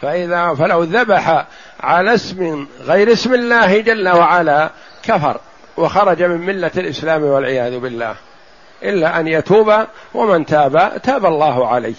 فإذا 0.03 0.55
فلو 0.55 0.83
ذبح 0.83 1.47
على 1.81 2.15
اسم 2.15 2.67
غير 2.81 3.13
اسم 3.13 3.35
الله 3.35 3.81
جل 3.81 4.09
وعلا 4.09 4.71
كفر 5.03 5.41
وخرج 5.77 6.23
من 6.23 6.47
ملة 6.47 6.71
الإسلام 6.77 7.23
والعياذ 7.23 7.79
بالله. 7.79 8.15
إلا 8.83 9.21
أن 9.21 9.29
يتوب 9.29 9.73
ومن 10.15 10.47
تاب 10.47 11.03
تاب 11.03 11.27
الله 11.27 11.69
عليه. 11.69 11.95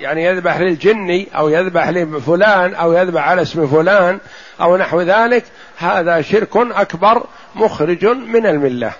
يعني 0.00 0.24
يذبح 0.24 0.56
للجني 0.56 1.28
أو 1.36 1.48
يذبح 1.48 1.88
لفلان 1.88 2.74
أو 2.74 2.92
يذبح 2.92 3.28
على 3.28 3.42
اسم 3.42 3.66
فلان 3.66 4.18
أو 4.60 4.76
نحو 4.76 5.00
ذلك 5.00 5.44
هذا 5.78 6.20
شرك 6.20 6.56
أكبر 6.56 7.26
مخرج 7.54 8.06
من 8.06 8.46
الملة. 8.46 8.92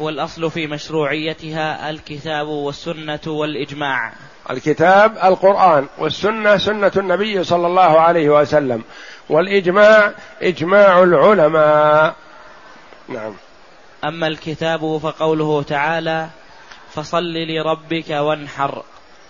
والأصل 0.00 0.50
في 0.50 0.66
مشروعيتها 0.66 1.90
الكتاب 1.90 2.48
والسنة 2.48 3.20
والإجماع. 3.26 4.12
الكتاب 4.50 5.18
القرآن 5.24 5.86
والسنة 5.98 6.56
سنة 6.56 6.92
النبي 6.96 7.44
صلى 7.44 7.66
الله 7.66 8.00
عليه 8.00 8.40
وسلم. 8.40 8.82
والإجماع 9.28 10.12
إجماع 10.42 11.02
العلماء. 11.02 12.14
نعم. 13.08 13.34
أما 14.04 14.26
الكتاب 14.26 14.98
فقوله 14.98 15.62
تعالى 15.62 16.28
فصل 16.94 17.34
لربك 17.34 18.10
وانحر. 18.10 18.82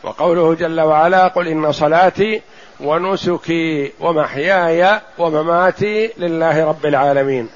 وقوله 0.03 0.55
جل 0.55 0.81
وعلا 0.81 1.29
قل 1.29 1.49
إن 1.49 1.73
صلاتي 1.73 2.43
ونسكي 2.81 3.93
ومحياي 4.01 5.01
ومماتي 5.19 6.13
لله 6.19 6.65
رب 6.65 6.87
العالمين. 6.87 7.49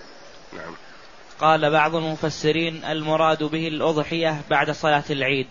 قال 1.41 1.71
بعض 1.71 1.95
المفسرين 1.95 2.85
المراد 2.85 3.43
به 3.45 3.69
الأضحية 3.69 4.41
بعد 4.51 4.71
صلاة 4.71 5.05
العيد. 5.11 5.47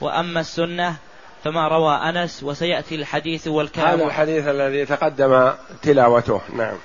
وأما 0.00 0.40
السنة 0.40 0.96
فما 1.44 1.68
روى 1.68 1.94
أنس 1.94 2.42
وسيأتي 2.42 2.94
الحديث 2.94 3.48
والكلام. 3.48 3.88
هذا 3.88 4.04
الحديث 4.04 4.48
الذي 4.48 4.86
تقدم 4.86 5.52
تلاوته 5.82 6.40
نعم. 6.56 6.76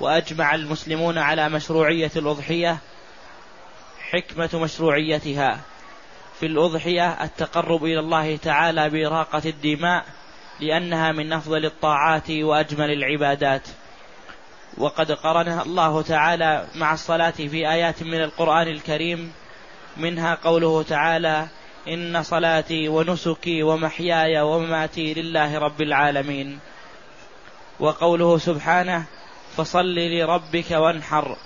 وأجمع 0.00 0.54
المسلمون 0.54 1.18
على 1.18 1.48
مشروعية 1.48 2.10
الأضحية 2.16 2.78
حكمة 4.10 4.50
مشروعيتها. 4.54 5.60
في 6.40 6.46
الأضحية 6.46 7.24
التقرب 7.24 7.84
إلى 7.84 8.00
الله 8.00 8.36
تعالى 8.36 8.90
بإراقة 8.90 9.42
الدماء 9.46 10.04
لأنها 10.60 11.12
من 11.12 11.32
أفضل 11.32 11.64
الطاعات 11.64 12.30
وأجمل 12.30 12.90
العبادات. 12.90 13.68
وقد 14.78 15.12
قرنها 15.12 15.62
الله 15.62 16.02
تعالى 16.02 16.66
مع 16.74 16.92
الصلاة 16.92 17.30
في 17.30 17.70
آيات 17.70 18.02
من 18.02 18.22
القرآن 18.22 18.68
الكريم 18.68 19.32
منها 19.96 20.34
قوله 20.34 20.82
تعالى 20.82 21.48
إن 21.88 22.22
صلاتي 22.22 22.88
ونسكي 22.88 23.62
ومحياي 23.62 24.40
ومماتي 24.40 25.14
لله 25.14 25.58
رب 25.58 25.80
العالمين. 25.82 26.58
وقوله 27.80 28.38
سبحانه 28.38 29.04
فصل 29.56 29.94
لربك 29.94 30.70
وانحر. 30.70 31.36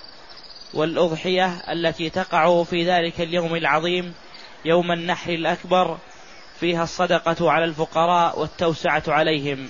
والأضحية 0.73 1.71
التي 1.71 2.09
تقع 2.09 2.63
في 2.63 2.85
ذلك 2.91 3.21
اليوم 3.21 3.55
العظيم 3.55 4.13
يوم 4.65 4.91
النحر 4.91 5.31
الأكبر 5.33 5.97
فيها 6.59 6.83
الصدقة 6.83 7.51
على 7.51 7.65
الفقراء 7.65 8.39
والتوسعة 8.39 9.03
عليهم. 9.07 9.69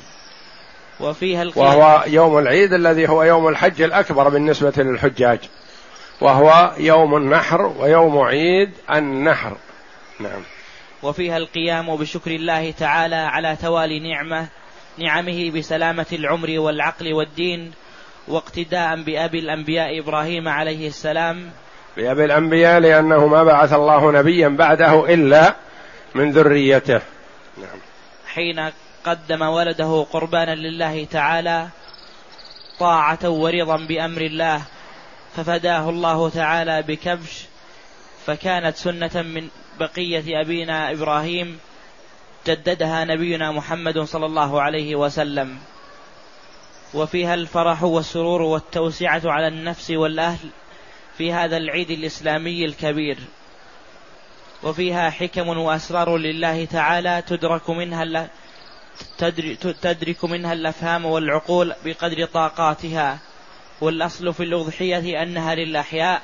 وفيها 1.02 1.44
القيام 1.44 1.66
وهو 1.66 2.04
يوم 2.08 2.38
العيد 2.38 2.74
الذي 2.74 3.10
هو 3.10 3.24
يوم 3.24 3.48
الحج 3.48 3.82
الأكبر 3.82 4.30
بالنسبة 4.30 4.74
للحجاج. 4.78 5.40
وهو 6.22 6.72
يوم 6.78 7.16
النحر 7.16 7.62
ويوم 7.62 8.20
عيد 8.20 8.72
النحر. 8.94 9.58
نعم. 10.20 10.42
وفيها 11.04 11.38
القيام 11.38 11.96
بشكر 11.96 12.32
الله 12.32 12.72
تعالى 12.72 13.16
على 13.16 13.58
توالي 13.62 14.00
نعمة 14.00 14.48
نعمه 14.98 15.52
بسلامة 15.52 16.06
العمر 16.14 16.60
والعقل 16.60 17.14
والدين 17.14 17.72
واقتداء 18.28 19.02
بأبي 19.02 19.40
الأنبياء 19.40 20.00
إبراهيم 20.00 20.48
عليه 20.48 20.88
السلام. 20.88 21.52
بأبي 21.98 22.26
الأنبياء 22.26 22.80
لأنه 22.80 23.28
ما 23.28 23.44
بعث 23.44 23.74
الله 23.74 24.12
نبيا 24.12 24.48
بعده 24.48 25.14
إلا 25.14 25.56
من 26.16 26.32
ذريته. 26.32 27.02
نعم. 27.58 27.80
حين 28.28 28.72
قدم 29.06 29.42
ولده 29.42 30.06
قربانا 30.14 30.56
لله 30.56 31.06
تعالى 31.06 31.68
طاعة 32.80 33.30
ورضا 33.30 33.78
بأمر 33.78 34.22
الله 34.22 34.62
ففداه 35.36 35.90
الله 35.90 36.30
تعالى 36.30 36.82
بكبش 36.82 37.46
فكانت 38.26 38.76
سنة 38.76 39.22
من 39.22 39.50
بقية 39.80 40.42
أبينا 40.42 40.92
إبراهيم 40.92 41.60
جددها 42.48 43.06
نبينا 43.06 43.52
محمد 43.52 44.00
صلى 44.00 44.26
الله 44.26 44.62
عليه 44.62 44.96
وسلم. 44.96 45.58
وفيها 46.94 47.34
الفرح 47.34 47.84
والسرور 47.84 48.42
والتوسعة 48.42 49.22
على 49.26 49.48
النفس 49.48 49.92
والأهل 49.92 50.50
في 51.18 51.34
هذا 51.34 51.58
العيد 51.58 51.92
الإسلامي 51.92 52.66
الكبير. 52.66 53.18
وفيها 54.64 55.10
حكم 55.10 55.48
وأسرار 55.48 56.18
لله 56.18 56.66
تعالى 56.66 57.24
تدرك 57.28 57.70
منها 57.70 58.04
تدرك 59.82 60.26
منها 60.26 60.54
الأفهام 60.54 61.06
والعقول 61.06 61.74
بقدر 61.86 62.26
طاقاتها 62.26 63.18
والأصل 63.82 64.34
في 64.34 64.44
الأضحية 64.44 65.24
أنها 65.24 65.56
للأحياء. 65.56 66.22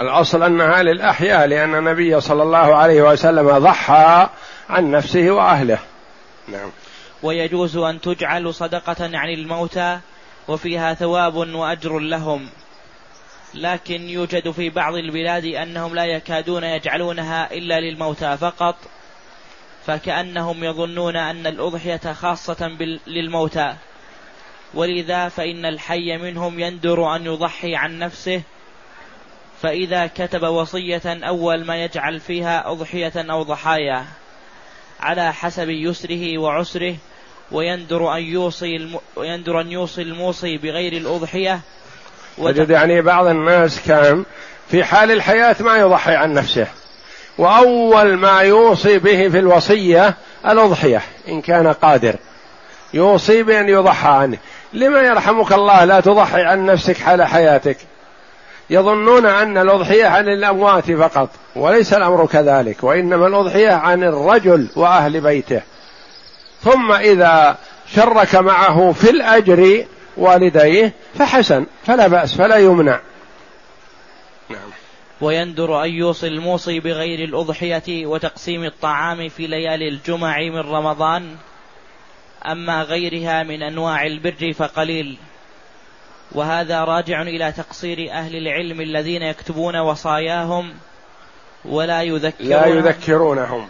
الأصل 0.00 0.42
أنها 0.42 0.82
للأحياء 0.82 1.46
لأن 1.46 1.74
النبي 1.74 2.20
صلى 2.20 2.42
الله 2.42 2.74
عليه 2.76 3.02
وسلم 3.02 3.58
ضحى 3.58 4.28
عن 4.70 4.90
نفسه 4.90 5.30
وأهله. 5.30 5.78
نعم. 6.48 6.70
ويجوز 7.22 7.76
أن 7.76 8.00
تجعل 8.00 8.54
صدقة 8.54 8.96
عن 9.00 9.28
الموتى 9.28 9.98
وفيها 10.48 10.94
ثواب 10.94 11.34
وأجر 11.34 11.98
لهم. 11.98 12.48
لكن 13.54 14.08
يوجد 14.08 14.50
في 14.50 14.70
بعض 14.70 14.94
البلاد 14.94 15.44
أنهم 15.44 15.94
لا 15.94 16.04
يكادون 16.04 16.64
يجعلونها 16.64 17.52
إلا 17.52 17.80
للموتى 17.80 18.36
فقط. 18.36 18.76
فكأنهم 19.86 20.64
يظنون 20.64 21.16
أن 21.16 21.46
الأضحية 21.46 22.12
خاصة 22.12 22.70
للموتى. 23.06 23.74
ولذا 24.74 25.28
فإن 25.28 25.66
الحي 25.66 26.16
منهم 26.16 26.60
يندر 26.60 27.16
أن 27.16 27.26
يضحي 27.26 27.76
عن 27.76 27.98
نفسه. 27.98 28.42
فإذا 29.62 30.06
كتب 30.06 30.42
وصية 30.42 31.02
أول 31.06 31.64
ما 31.64 31.84
يجعل 31.84 32.20
فيها 32.20 32.70
أضحية 32.70 33.12
أو 33.16 33.42
ضحايا 33.42 34.04
على 35.00 35.32
حسب 35.32 35.68
يسره 35.68 36.38
وعسره 36.38 36.96
ويندر 37.52 38.16
أن 38.16 38.22
يوصي. 38.22 38.98
ويندر 39.16 39.60
أن 39.60 39.72
يوصي 39.72 40.02
الموصي 40.02 40.56
بغير 40.56 40.92
الأضحية. 40.92 41.60
وجد 42.38 42.70
يعني 42.70 43.02
بعض 43.02 43.26
الناس 43.26 43.86
كان 43.86 44.24
في 44.68 44.84
حال 44.84 45.10
الحياة 45.10 45.56
ما 45.60 45.76
يضحي 45.76 46.14
عن 46.14 46.32
نفسه. 46.34 46.66
وأول 47.38 48.16
ما 48.16 48.40
يوصي 48.40 48.98
به 48.98 49.28
في 49.28 49.38
الوصية 49.38 50.14
الأضحية 50.46 51.02
إن 51.28 51.40
كان 51.40 51.72
قادر. 51.72 52.14
يوصي 52.94 53.42
بأن 53.42 53.68
يضحى 53.68 54.08
عنه. 54.08 54.38
لما 54.72 55.00
يرحمك 55.00 55.52
الله 55.52 55.84
لا 55.84 56.00
تضحي 56.00 56.42
عن 56.42 56.66
نفسك 56.66 56.96
حال 56.96 57.22
حياتك. 57.22 57.76
يظنون 58.70 59.26
أن 59.26 59.58
الأضحية 59.58 60.06
عن 60.06 60.28
الأموات 60.28 60.90
فقط 60.90 61.28
وليس 61.56 61.92
الأمر 61.92 62.26
كذلك 62.26 62.84
وإنما 62.84 63.26
الأضحية 63.26 63.72
عن 63.72 64.02
الرجل 64.02 64.68
وأهل 64.76 65.20
بيته. 65.20 65.60
ثم 66.62 66.92
إذا 66.92 67.56
شرك 67.94 68.34
معه 68.34 68.92
في 68.92 69.10
الأجر 69.10 69.84
والديه 70.16 70.92
فحسن 71.18 71.66
فلا 71.86 72.06
بأس 72.06 72.34
فلا 72.34 72.56
يمنع. 72.56 73.00
نعم. 74.50 74.81
ويندر 75.22 75.84
أن 75.84 75.90
يوصي 75.90 76.26
الموصي 76.26 76.80
بغير 76.80 77.24
الأضحية 77.24 78.06
وتقسيم 78.06 78.64
الطعام 78.64 79.28
في 79.28 79.46
ليالي 79.46 79.88
الجمع 79.88 80.38
من 80.38 80.58
رمضان 80.58 81.36
أما 82.46 82.82
غيرها 82.82 83.42
من 83.42 83.62
أنواع 83.62 84.06
البر 84.06 84.52
فقليل. 84.52 85.16
وهذا 86.32 86.84
راجع 86.84 87.22
إلى 87.22 87.52
تقصير 87.52 88.12
أهل 88.12 88.36
العلم 88.36 88.80
الذين 88.80 89.22
يكتبون 89.22 89.76
وصاياهم 89.76 90.74
ولا 91.64 92.02
يذكرون 92.02 92.48
لا 92.48 92.66
يذكرونهم. 92.66 93.68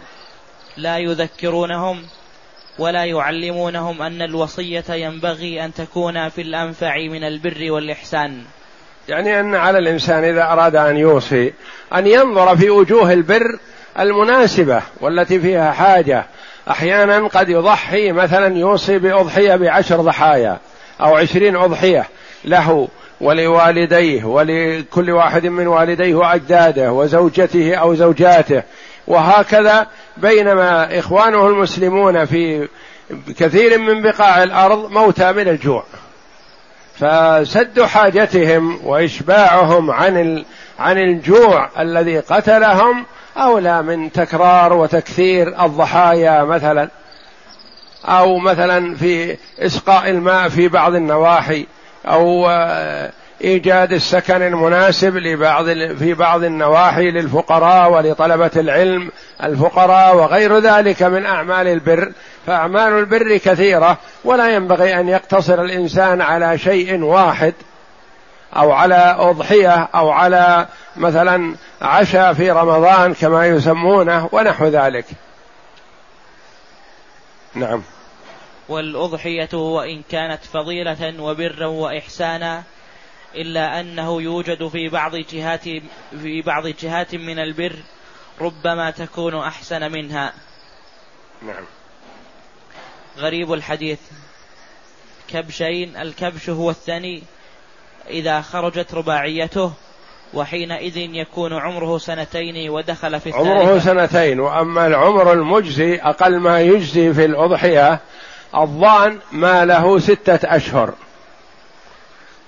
لا 0.77 0.97
يذكرونهم 0.97 2.03
ولا 2.79 3.05
يعلمونهم 3.05 4.01
أن 4.01 4.21
الوصية 4.21 4.85
ينبغي 4.89 5.65
أن 5.65 5.73
تكون 5.73 6.29
في 6.29 6.41
الأنفع 6.41 6.97
من 6.97 7.23
البر 7.23 7.71
والإحسان. 7.71 8.45
يعني 9.07 9.39
أن 9.39 9.55
على 9.55 9.79
الإنسان 9.79 10.23
إذا 10.23 10.43
أراد 10.43 10.75
أن 10.75 10.97
يوصي 10.97 11.53
أن 11.95 12.07
ينظر 12.07 12.57
في 12.57 12.69
وجوه 12.69 13.13
البر 13.13 13.59
المناسبة 13.99 14.81
والتي 15.01 15.39
فيها 15.39 15.71
حاجة. 15.71 16.25
أحيانا 16.69 17.27
قد 17.27 17.49
يضحي 17.49 18.11
مثلا 18.11 18.57
يوصي 18.57 18.99
بأضحية 18.99 19.55
بعشر 19.55 20.01
ضحايا 20.01 20.57
أو 21.01 21.15
عشرين 21.15 21.55
أضحية 21.55 22.05
له 22.45 22.87
ولوالديه 23.21 24.23
ولكل 24.23 25.11
واحد 25.11 25.45
من 25.45 25.67
والديه 25.67 26.15
وأجداده 26.15 26.91
وزوجته 26.91 27.75
أو 27.75 27.95
زوجاته. 27.95 28.63
وهكذا 29.07 29.87
بينما 30.17 30.99
إخوانه 30.99 31.47
المسلمون 31.47 32.25
في 32.25 32.67
كثير 33.37 33.79
من 33.79 34.01
بقاع 34.01 34.43
الأرض 34.43 34.91
موتى 34.91 35.31
من 35.31 35.47
الجوع. 35.47 35.83
فسد 37.03 37.81
حاجتهم 37.81 38.79
وإشباعهم 38.83 39.91
عن 39.91 40.43
عن 40.79 40.97
الجوع 40.97 41.69
الذي 41.79 42.19
قتلهم 42.19 43.05
أولى 43.37 43.81
من 43.81 44.11
تكرار 44.11 44.73
وتكثير 44.73 45.65
الضحايا 45.65 46.43
مثلا. 46.43 46.89
أو 48.05 48.37
مثلا 48.37 48.95
في 48.95 49.37
إسقاء 49.59 50.09
الماء 50.09 50.49
في 50.49 50.67
بعض 50.67 50.95
النواحي 50.95 51.65
أو 52.05 52.49
إيجاد 53.43 53.93
السكن 53.93 54.41
المناسب 54.41 55.17
لبعض 55.17 55.65
في 55.97 56.13
بعض 56.13 56.43
النواحي 56.43 57.11
للفقراء 57.11 57.91
ولطلبة 57.91 58.51
العلم 58.55 59.11
الفقراء 59.43 60.15
وغير 60.15 60.59
ذلك 60.59 61.03
من 61.03 61.25
أعمال 61.25 61.67
البر. 61.67 62.11
فأعمال 62.47 62.99
البر 62.99 63.37
كثيرة 63.37 63.97
ولا 64.23 64.55
ينبغي 64.55 64.99
أن 64.99 65.09
يقتصر 65.09 65.61
الإنسان 65.61 66.21
على 66.21 66.57
شيء 66.57 67.01
واحد 67.01 67.53
أو 68.55 68.71
على 68.71 69.15
أضحية 69.19 69.89
أو 69.95 70.09
على 70.09 70.67
مثلا 70.95 71.55
عشاء 71.81 72.33
في 72.33 72.51
رمضان 72.51 73.13
كما 73.13 73.47
يسمونه 73.47 74.29
ونحو 74.31 74.65
ذلك. 74.65 75.05
نعم. 77.55 77.81
والأضحية 78.69 79.49
وإن 79.53 80.01
كانت 80.09 80.39
فضيلة 80.53 81.21
وبرا 81.21 81.67
وإحسانا 81.67 82.63
إلا 83.35 83.79
أنه 83.79 84.21
يوجد 84.21 84.67
في 84.67 84.89
بعض 84.89 85.15
جهات 85.15 85.63
في 86.21 86.41
بعض 86.45 86.67
جهات 86.67 87.15
من 87.15 87.39
البر 87.39 87.75
ربما 88.41 88.91
تكون 88.91 89.35
أحسن 89.35 89.91
منها. 89.91 90.33
نعم. 91.41 91.63
غريب 93.17 93.53
الحديث 93.53 93.99
كبشين 95.27 95.97
الكبش 95.97 96.49
هو 96.49 96.69
الثاني 96.69 97.23
إذا 98.09 98.41
خرجت 98.41 98.93
رباعيته 98.93 99.73
وحينئذ 100.33 100.97
يكون 100.97 101.53
عمره 101.53 101.97
سنتين 101.97 102.69
ودخل 102.69 103.19
في 103.19 103.29
الثالثة 103.29 103.49
عمره 103.49 103.79
سنتين 103.79 104.39
وأما 104.39 104.87
العمر 104.87 105.33
المجزي 105.33 105.95
أقل 105.95 106.39
ما 106.39 106.61
يجزي 106.61 107.13
في 107.13 107.25
الأضحية 107.25 107.99
الضان 108.55 109.19
ما 109.31 109.65
له 109.65 109.99
ستة 109.99 110.55
أشهر 110.55 110.93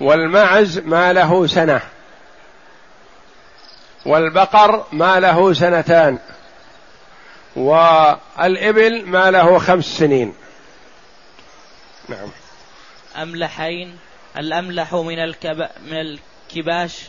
والمعز 0.01 0.79
ما 0.79 1.13
له 1.13 1.47
سنة. 1.47 1.81
والبقر 4.05 4.85
ما 4.91 5.19
له 5.19 5.53
سنتان. 5.53 6.19
والإبل 7.55 9.05
ما 9.05 9.31
له 9.31 9.59
خمس 9.59 9.85
سنين. 9.85 10.33
نعم. 12.09 12.29
أملحين 13.15 13.97
الأملح 14.37 14.93
من, 14.93 15.19
الكب... 15.19 15.69
من 15.85 15.97
الكباش 15.97 17.01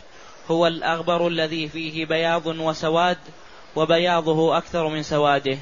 هو 0.50 0.66
الأغبر 0.66 1.28
الذي 1.28 1.68
فيه 1.68 2.06
بياض 2.06 2.46
وسواد 2.46 3.18
وبياضه 3.76 4.58
أكثر 4.58 4.88
من 4.88 5.02
سواده. 5.02 5.58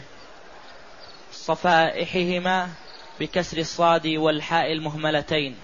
صفائحهما 1.33 2.69
بكسر 3.21 3.59
الصاد 3.59 4.07
والحاء 4.07 4.73
المهملتين. 4.73 5.57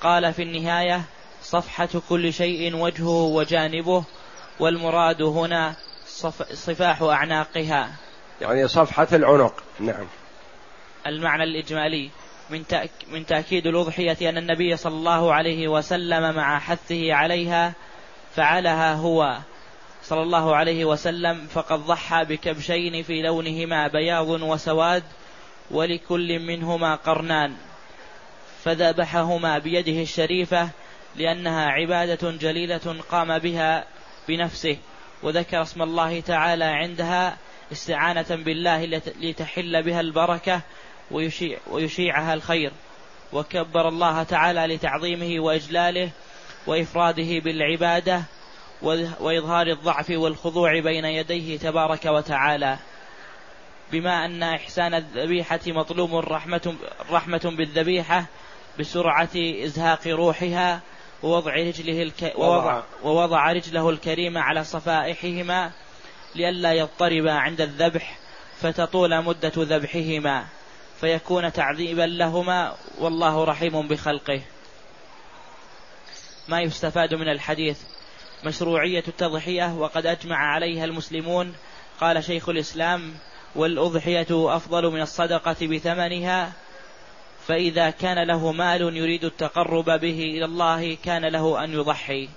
قال 0.00 0.32
في 0.32 0.42
النهاية 0.42 1.02
صفحة 1.42 1.88
كل 2.08 2.32
شيء 2.32 2.76
وجهه 2.76 3.22
وجانبه 3.22 4.04
والمراد 4.60 5.22
هنا 5.22 5.74
صف 6.06 6.52
صفاح 6.52 7.02
أعناقها. 7.02 7.90
يعني 8.40 8.68
صفحة 8.68 9.08
العنق 9.12 9.62
نعم. 9.80 10.06
المعنى 11.06 11.44
الإجمالي 11.44 12.10
من, 12.50 12.66
تأك 12.66 12.90
من 13.10 13.26
تأكيد 13.26 13.66
الأضحية 13.66 14.28
أن 14.28 14.38
النبي 14.38 14.76
صلى 14.76 14.94
الله 14.94 15.34
عليه 15.34 15.68
وسلم 15.68 16.34
مع 16.34 16.58
حثه 16.58 17.14
عليها 17.14 17.72
فعلها 18.34 18.94
هو. 18.94 19.38
صلى 20.02 20.22
الله 20.22 20.56
عليه 20.56 20.84
وسلم 20.84 21.46
فقد 21.46 21.78
ضحى 21.78 22.24
بكبشين 22.24 23.02
في 23.02 23.22
لونهما 23.22 23.88
بياض 23.88 24.28
وسواد 24.28 25.02
ولكل 25.70 26.38
منهما 26.38 26.94
قرنان. 26.94 27.56
فذبحهما 28.64 29.58
بيده 29.58 30.02
الشريفة 30.02 30.68
لأنها 31.16 31.66
عبادة 31.66 32.30
جليلة 32.30 33.02
قام 33.10 33.38
بها 33.38 33.84
بنفسه 34.28 34.76
وذكر 35.22 35.62
اسم 35.62 35.82
الله 35.82 36.20
تعالى 36.20 36.64
عندها 36.64 37.36
استعانة 37.72 38.26
بالله 38.30 38.84
لتحل 39.20 39.82
بها 39.82 40.00
البركة 40.00 40.60
ويشيع 41.10 41.58
ويشيعها 41.70 42.34
الخير. 42.34 42.72
وكبر 43.32 43.88
الله 43.88 44.22
تعالى 44.22 44.66
لتعظيمه 44.74 45.44
وإجلاله 45.44 46.10
وإفراده 46.66 47.38
بالعبادة 47.38 48.22
وإظهار 49.20 49.66
الضعف 49.66 50.10
والخضوع 50.10 50.80
بين 50.80 51.04
يديه 51.04 51.58
تبارك 51.58 52.04
وتعالى. 52.06 52.78
بما 53.92 54.24
أن 54.24 54.42
إحسان 54.42 54.94
الذبيحة 54.94 55.60
مطلوب 55.66 56.14
رحمة, 56.14 56.74
رحمة 57.10 57.54
بالذبيحة 57.58 58.26
بسرعة 58.78 59.30
إزهاق 59.36 60.06
روحها 60.06 60.80
ووضع 61.22 61.54
رجله 61.54 62.02
الك... 62.02 62.32
ووضع, 62.36 62.82
ووضع 63.02 63.52
رجله 63.52 63.90
الكريمة 63.90 64.40
على 64.40 64.64
صفائحهما 64.64 65.70
لئلا 66.34 66.72
يضطربا 66.72 67.32
عند 67.32 67.60
الذبح 67.60 68.18
فتطول 68.60 69.24
مدة 69.24 69.52
ذبحهما 69.56 70.46
فيكون 71.00 71.52
تعذيبا 71.52 72.02
لهما 72.02 72.76
والله 72.98 73.44
رحيم 73.44 73.88
بخلقه. 73.88 74.42
ما 76.48 76.60
يستفاد 76.60 77.14
من 77.14 77.28
الحديث؟ 77.28 77.78
مشروعية 78.44 79.04
التضحية 79.08 79.74
وقد 79.74 80.06
أجمع 80.06 80.36
عليها 80.36 80.84
المسلمون 80.84 81.54
قال 82.00 82.24
شيخ 82.24 82.48
الإسلام 82.48 83.14
والأضحية 83.56 84.26
أفضل 84.30 84.90
من 84.90 85.00
الصدقة 85.00 85.56
بثمنها 85.66 86.52
فإذا 87.46 87.90
كان 87.90 88.26
له 88.26 88.52
مال 88.52 88.96
يريد 88.96 89.24
التقرب 89.24 89.84
به 89.84 90.32
إلى 90.36 90.44
الله 90.44 90.96
كان 91.04 91.24
له 91.24 91.64
أن 91.64 91.72
يضحي. 91.72 92.28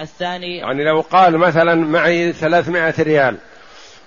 الثاني 0.00 0.56
يعني 0.56 0.84
لو 0.84 1.00
قال 1.00 1.38
مثلا 1.38 1.74
معي 1.74 2.32
ثلاثمائة 2.32 2.94
ريال 2.98 3.36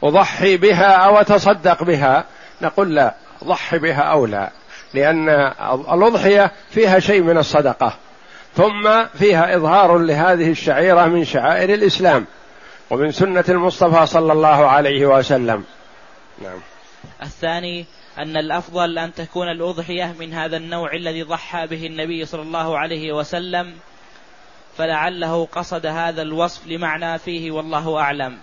أضحي 0.04 0.58
بها 0.58 0.92
أو 0.94 1.18
أتصدق 1.18 1.84
بها 1.84 2.26
نقول 2.62 2.96
لا 2.96 3.16
ضحي 3.44 3.80
بها 3.80 4.02
أو 4.02 4.26
لا 4.26 4.52
لأن 4.94 5.30
الأضحية 5.94 6.52
فيها 6.70 7.00
شيء 7.00 7.22
من 7.22 7.38
الصدقة 7.38 7.94
ثم 8.56 9.06
فيها 9.14 9.56
إظهار 9.56 9.98
لهذه 9.98 10.52
الشعيرة 10.52 11.06
من 11.06 11.26
شعائر 11.26 11.74
الإسلام 11.74 12.26
ومن 12.90 13.12
سنة 13.12 13.44
المصطفى 13.50 14.06
صلى 14.06 14.34
الله 14.34 14.68
عليه 14.68 15.06
وسلم. 15.06 15.64
نعم. 16.42 16.60
الثاني 17.24 17.86
أن 18.18 18.38
الأفضل 18.38 18.98
أن 18.98 19.14
تكون 19.14 19.52
الأضحية 19.52 20.16
من 20.20 20.34
هذا 20.34 20.58
النوع 20.58 20.94
الذي 20.94 21.24
ضحى 21.24 21.68
به 21.68 21.86
النبي 21.86 22.26
صلى 22.26 22.42
الله 22.42 22.78
عليه 22.78 23.12
وسلم 23.12 23.74
فلعله 24.78 25.46
قصد 25.46 25.86
هذا 25.86 26.22
الوصف 26.22 26.68
لمعنى 26.68 27.18
فيه 27.18 27.52
والله 27.52 28.00
أعلم. 28.00 28.38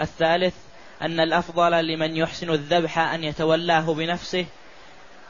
الثالث 0.00 0.54
أن 1.02 1.20
الأفضل 1.20 1.86
لمن 1.86 2.16
يحسن 2.16 2.50
الذبح 2.50 2.98
أن 2.98 3.24
يتولاه 3.24 3.94
بنفسه 3.94 4.46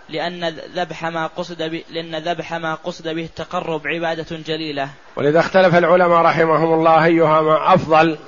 لأن 0.09 0.49
ذبح 0.75 1.05
ما 1.05 1.27
قصد 1.27 1.63
ب... 1.63 1.83
لأن 1.91 2.17
ذبح 2.17 2.55
ما 2.55 2.75
قصد 2.75 3.09
به 3.09 3.25
التقرب 3.25 3.87
عبادة 3.87 4.37
جليلة. 4.37 4.91
ولذا 5.17 5.41
اختلف 5.41 5.75
العلماء 5.75 6.23
رحمهم 6.23 6.75
الله 6.75 7.05
أيها 7.05 7.41
ما 7.41 7.75
أفضل 7.75 8.19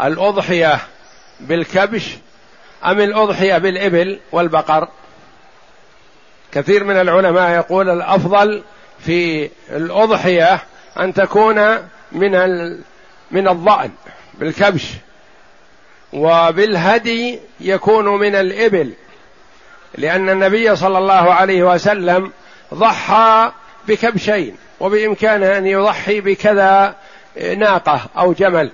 الأضحية 0.00 0.80
بالكبش 1.40 2.16
أم 2.86 3.00
الأضحية 3.00 3.58
بالإبل 3.58 4.18
والبقر 4.32 4.88
كثير 6.52 6.84
من 6.84 6.96
العلماء 6.96 7.50
يقول 7.50 7.90
الأفضل 7.90 8.62
في 8.98 9.50
الأضحية 9.70 10.62
أن 10.98 11.14
تكون 11.14 11.78
من. 12.12 12.34
من 13.30 13.48
الضأن 13.48 13.90
بالكبش 14.34 14.84
وبالهدي 16.12 17.38
يكون 17.60 18.04
من 18.04 18.34
الإبل 18.34 18.92
لأن 19.98 20.28
النبي 20.28 20.76
صلى 20.76 20.98
الله 20.98 21.34
عليه 21.34 21.62
وسلم 21.62 22.32
ضحى 22.74 23.52
بكبشين 23.88 24.56
وبإمكانه 24.80 25.58
أن 25.58 25.66
يضحي 25.66 26.20
بكذا 26.20 26.94
ناقة 27.56 28.00
أو 28.18 28.32
جمل 28.32 28.70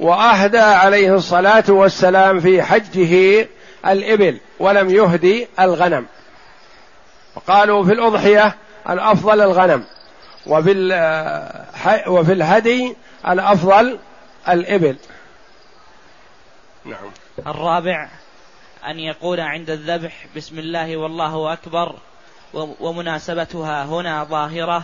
وأهدى 0.00 0.58
عليه 0.58 1.14
الصلاة 1.14 1.64
والسلام 1.68 2.40
في 2.40 2.62
حجه 2.62 3.48
الإبل 3.86 4.40
ولم 4.58 4.90
يهدي 4.90 5.48
الغنم. 5.60 6.06
وقالوا 7.36 7.84
في 7.84 7.92
الأضحية 7.92 8.56
الأفضل 8.90 9.40
الغنم 9.40 9.84
وفي 12.06 12.32
الهدي 12.32 12.96
الأفضل 13.28 13.98
الإبل. 14.48 14.96
نعم. 16.84 17.10
الرابع 17.46 18.08
أن 18.86 18.98
يقول 18.98 19.40
عند 19.40 19.70
الذبح 19.70 20.26
بسم 20.36 20.58
الله 20.58 20.96
والله 20.96 21.52
أكبر 21.52 21.94
ومناسبتها 22.80 23.84
هنا 23.84 24.24
ظاهرة. 24.24 24.82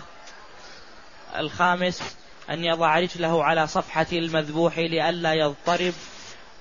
الخامس 1.39 2.17
أن 2.51 2.65
يضع 2.65 2.99
رجله 2.99 3.45
على 3.45 3.67
صفحة 3.67 4.07
المذبوح 4.13 4.79
لئلا 4.79 5.35
يضطرب 5.35 5.93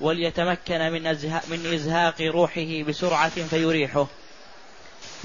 وليتمكن 0.02 0.80
من, 0.80 1.04
من 1.50 1.74
إزهاق 1.74 2.22
روحه 2.22 2.84
بسرعة 2.88 3.30
فيريحه. 3.30 4.08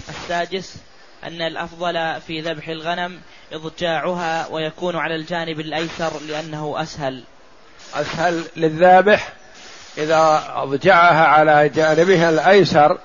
السادس 0.09 0.77
أن 1.25 1.43
الأفضل 1.43 2.21
في 2.27 2.41
ذبح 2.41 2.69
الغنم 2.69 3.21
إضجاعها 3.53 4.47
ويكون 4.51 4.97
على 4.97 5.15
الجانب 5.15 5.61
الأيسر 5.61 6.21
لأنه 6.29 6.83
أسهل. 6.83 7.23
أسهل 7.95 8.45
للذابح 8.57 9.33
إذا 9.99 10.45
أضجعها 10.55 11.27
على 11.27 11.69
جانبها 11.69 12.31
الأيسر 12.31 12.99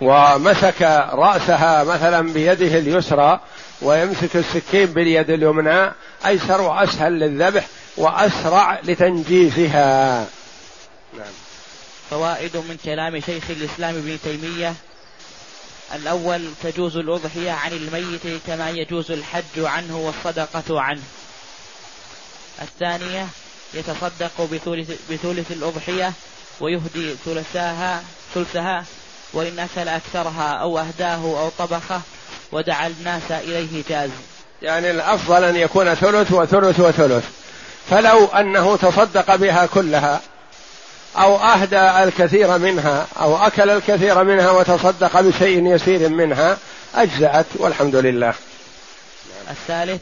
ومسك 0.00 0.82
رأسها 1.12 1.84
مثلا 1.84 2.32
بيده 2.32 2.78
اليسرى 2.78 3.40
ويمسك 3.82 4.36
السكين 4.36 4.86
باليد 4.86 5.30
اليمنى 5.30 5.92
أيسر 6.26 6.60
وأسهل 6.60 7.12
للذبح 7.12 7.66
وأسرع 7.96 8.80
لتنجيزها 8.84 10.26
نعم. 11.18 11.32
فوائد 12.10 12.56
من 12.56 12.76
كلام 12.84 13.20
شيخ 13.20 13.44
الإسلام 13.50 13.94
ابن 13.94 14.18
تيمية 14.24 14.74
الأول 15.94 16.50
تجوز 16.62 16.96
الأضحية 16.96 17.50
عن 17.50 17.72
الميت 17.72 18.42
كما 18.46 18.70
يجوز 18.70 19.10
الحج 19.10 19.58
عنه 19.58 19.96
والصدقة 19.96 20.80
عنه. 20.80 21.02
الثانية 22.62 23.26
يتصدق 23.74 24.48
بثلث, 24.52 24.90
بثلث 25.10 25.52
الأضحية 25.52 26.12
ويهدي 26.60 27.14
ثلثاها 27.24 28.02
ثلثها 28.34 28.84
وإن 29.32 29.58
أكل 29.58 29.88
أكثرها 29.88 30.52
أو 30.52 30.78
أهداه 30.78 31.16
أو 31.16 31.48
طبخه 31.58 32.00
ودعا 32.52 32.86
الناس 32.86 33.30
إليه 33.30 33.82
جاز. 33.88 34.10
يعني 34.62 34.90
الأفضل 34.90 35.44
أن 35.44 35.56
يكون 35.56 35.94
ثلث 35.94 36.32
وثلث 36.32 36.80
وثلث. 36.80 37.24
فلو 37.90 38.26
أنه 38.26 38.76
تصدق 38.76 39.36
بها 39.36 39.66
كلها 39.66 40.20
أو 41.16 41.36
أهدى 41.36 41.80
الكثير 41.80 42.58
منها 42.58 43.06
أو 43.20 43.36
أكل 43.36 43.70
الكثير 43.70 44.24
منها 44.24 44.50
وتصدق 44.50 45.20
بشيء 45.20 45.66
يسير 45.66 46.08
منها 46.08 46.58
أجزأت 46.94 47.46
والحمد 47.54 47.96
لله. 47.96 48.34
الثالث 49.50 50.00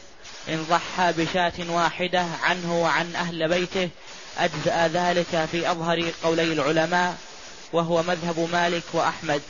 إن 0.49 0.65
ضحى 0.69 1.13
بشاة 1.17 1.53
واحدة 1.69 2.25
عنه 2.43 2.81
وعن 2.81 3.15
أهل 3.15 3.49
بيته 3.49 3.89
أجزأ 4.37 4.87
ذلك 4.87 5.47
في 5.51 5.71
أظهر 5.71 6.03
قولي 6.23 6.53
العلماء 6.53 7.15
وهو 7.73 8.03
مذهب 8.03 8.49
مالك 8.53 8.83
وأحمد. 8.93 9.41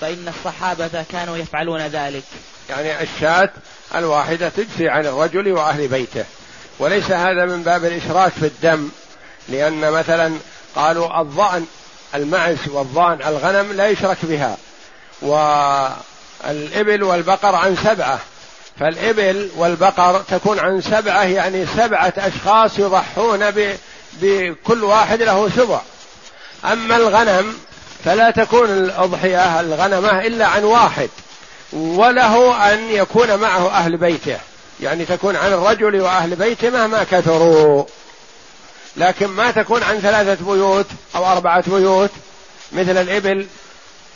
فإن 0.00 0.32
الصحابة 0.38 1.04
كانوا 1.12 1.36
يفعلون 1.36 1.80
ذلك. 1.80 2.24
يعني 2.70 3.02
الشاة 3.02 3.50
الواحدة 3.94 4.48
تجزي 4.48 4.88
عن 4.88 5.06
الرجل 5.06 5.52
وأهل 5.52 5.88
بيته. 5.88 6.24
وليس 6.78 7.10
هذا 7.10 7.44
من 7.44 7.62
باب 7.62 7.84
الإشراك 7.84 8.32
في 8.32 8.46
الدم 8.46 8.88
لأن 9.48 9.90
مثلا 9.90 10.36
قالوا 10.76 11.20
الظأن 11.20 11.66
المعز 12.14 12.68
والظان 12.68 13.18
الغنم 13.26 13.72
لا 13.72 13.88
يشرك 13.88 14.18
بها. 14.22 14.56
والإبل 15.22 17.02
والبقر 17.02 17.54
عن 17.54 17.76
سبعة. 17.76 18.18
فالإبل 18.80 19.50
والبقر 19.56 20.22
تكون 20.30 20.58
عن 20.58 20.80
سبعة 20.80 21.22
يعني 21.22 21.66
سبعة 21.66 22.12
أشخاص 22.16 22.78
يضحون 22.78 23.50
بكل 24.12 24.84
واحد 24.84 25.22
له 25.22 25.50
سبع. 25.56 25.80
أما 26.64 26.96
الغنم 26.96 27.58
فلا 28.04 28.30
تكون 28.30 28.70
الأضحية 28.70 29.60
الغنمة 29.60 30.26
إلا 30.26 30.46
عن 30.46 30.64
واحد 30.64 31.08
وله 31.72 32.72
أن 32.72 32.90
يكون 32.90 33.36
معه 33.36 33.70
أهل 33.70 33.96
بيته. 33.96 34.38
يعني 34.80 35.04
تكون 35.04 35.36
عن 35.36 35.52
الرجل 35.52 36.00
وأهل 36.00 36.36
بيته 36.36 36.70
مهما 36.70 37.04
كثروا. 37.04 37.84
لكن 38.96 39.26
ما 39.26 39.50
تكون 39.50 39.82
عن 39.82 39.98
ثلاثة 39.98 40.44
بيوت 40.52 40.86
أو 41.16 41.26
أربعة 41.26 41.64
بيوت 41.66 42.10
مثل 42.72 42.96
الإبل 42.96 43.46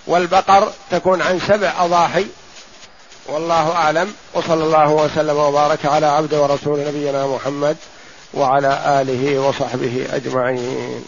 والبقر 0.06 0.72
تكون 0.90 1.22
عن 1.22 1.40
سبع 1.48 1.72
أضاحي. 1.78 2.26
والله 3.26 3.72
أعلم. 3.72 4.14
وصلى 4.34 4.64
الله 4.64 4.90
وسلم 4.90 5.36
وبارك 5.36 5.86
على 5.86 6.06
عبد 6.06 6.34
ورسول 6.34 6.78
نبينا 6.78 7.26
محمد 7.26 7.76
وعلى 8.34 9.00
آله 9.00 9.38
وصحبه 9.38 10.06
أجمعين. 10.12 11.04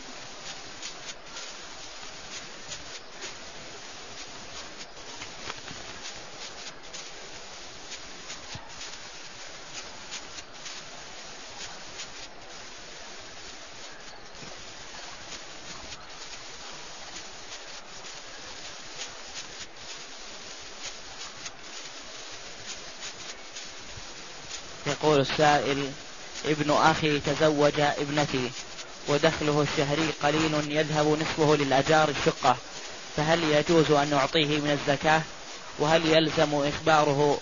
يقول 25.21 25.33
السائل 25.33 25.91
ابن 26.45 26.71
أخي 26.71 27.21
تزوج 27.21 27.81
ابنتي 27.81 28.51
ودخله 29.09 29.67
الشهري 29.73 30.09
قليل 30.23 30.77
يذهب 30.77 31.07
نصفه 31.07 31.57
للأجار 31.57 32.09
الشقة 32.09 32.57
فهل 33.17 33.45
يجوز 33.45 33.91
أن 33.91 34.11
نعطيه 34.11 34.61
من 34.61 34.79
الزكاة؟ 34.81 35.23
وهل 35.79 36.07
يلزم 36.07 36.55
إخباره 36.55 37.39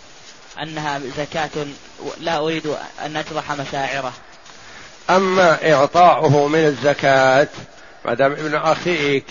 أنها 0.63 1.01
زكاة؟ 1.17 1.67
لا 2.21 2.39
أريد 2.39 2.67
أن 3.05 3.13
نجرح 3.13 3.53
مشاعره. 3.53 4.13
أما 5.11 5.73
إعطاؤه 5.73 6.49
من 6.49 6.65
الزكاة 6.67 7.49
ما 8.05 8.15
دام 8.15 8.33
ابن 8.33 8.55
أخيك 8.55 9.27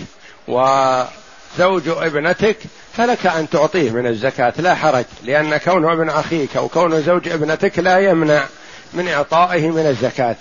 وزوج 1.58 1.88
ابنتك 1.88 2.58
فلك 2.98 3.26
أن 3.26 3.50
تعطيه 3.50 3.92
من 3.92 4.08
الزكاة 4.08 4.54
لا 4.58 4.76
حرج 4.76 5.06
لأن 5.24 5.58
كونه 5.58 5.94
ابن 5.94 6.10
أخيك 6.10 6.58
أو 6.58 6.68
كونه 6.68 7.00
زوج 7.00 7.30
ابنتك 7.30 7.80
لا 7.80 8.00
يمنع 8.00 8.46
من 8.94 9.08
إعطائه 9.08 9.70
من 9.70 9.88
الزكاة. 9.88 10.36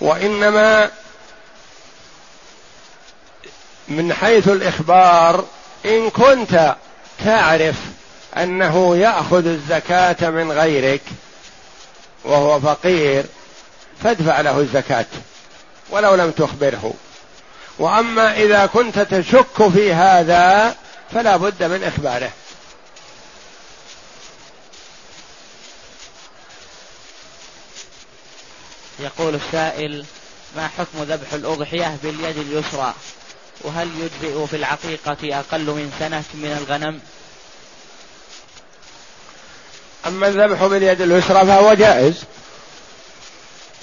وإنما 0.00 0.90
من 3.88 4.12
حيث 4.12 4.48
الإخبار 4.48 5.44
إن 5.84 6.10
كنت 6.10 6.76
تعرف 7.24 7.76
أنه 8.36 8.96
يأخذ 8.96 9.46
الزكاة 9.46 10.30
من 10.30 10.52
غيرك 10.52 11.02
وهو 12.24 12.60
فقير 12.60 13.24
فادفع 14.02 14.40
له 14.40 14.58
الزكاة 14.58 15.06
ولو 15.90 16.14
لم 16.14 16.30
تخبره. 16.30 16.94
وأما 17.78 18.36
إذا 18.36 18.66
كنت 18.66 18.98
تشك 18.98 19.68
في 19.68 19.92
هذا 19.92 20.76
فلا 21.12 21.36
بد 21.36 21.62
من 21.62 21.84
إخباره. 21.84 22.30
يقول 28.98 29.34
السائل 29.34 30.04
ما 30.56 30.68
حكم 30.68 31.02
ذبح 31.02 31.32
الأضحية 31.32 31.96
باليد 32.02 32.38
اليسرى؟ 32.38 32.94
وهل 33.60 33.88
يجزئ 33.98 34.46
في 34.46 34.56
العقيقة 34.56 35.16
أقل 35.38 35.66
من 35.66 35.92
سنة 35.98 36.24
من 36.34 36.58
الغنم؟ 36.58 37.00
أما 40.06 40.28
الذبح 40.28 40.66
باليد 40.66 41.00
اليسرى 41.00 41.46
فهو 41.46 41.74
جائز. 41.74 42.14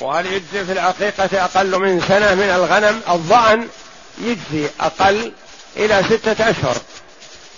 وهل 0.01 0.25
يجزي 0.25 0.65
في 0.65 0.71
العقيقة 0.71 1.45
أقل 1.45 1.79
من 1.79 2.01
سنة 2.07 2.35
من 2.35 2.49
الغنم؟ 2.49 3.01
الظأن 3.09 3.67
يجزي 4.21 4.69
أقل 4.79 5.31
إلى 5.77 6.03
ستة 6.09 6.49
أشهر. 6.49 6.77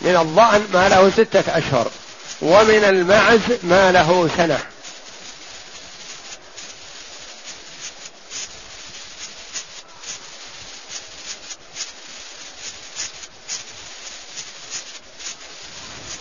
من 0.01 0.15
الضأن 0.15 0.67
ما 0.73 0.89
له 0.89 1.09
ستة 1.09 1.57
أشهر 1.57 1.91
ومن 2.41 2.83
المعز 2.83 3.39
ما 3.63 3.91
له 3.91 4.29
سنة. 4.37 4.59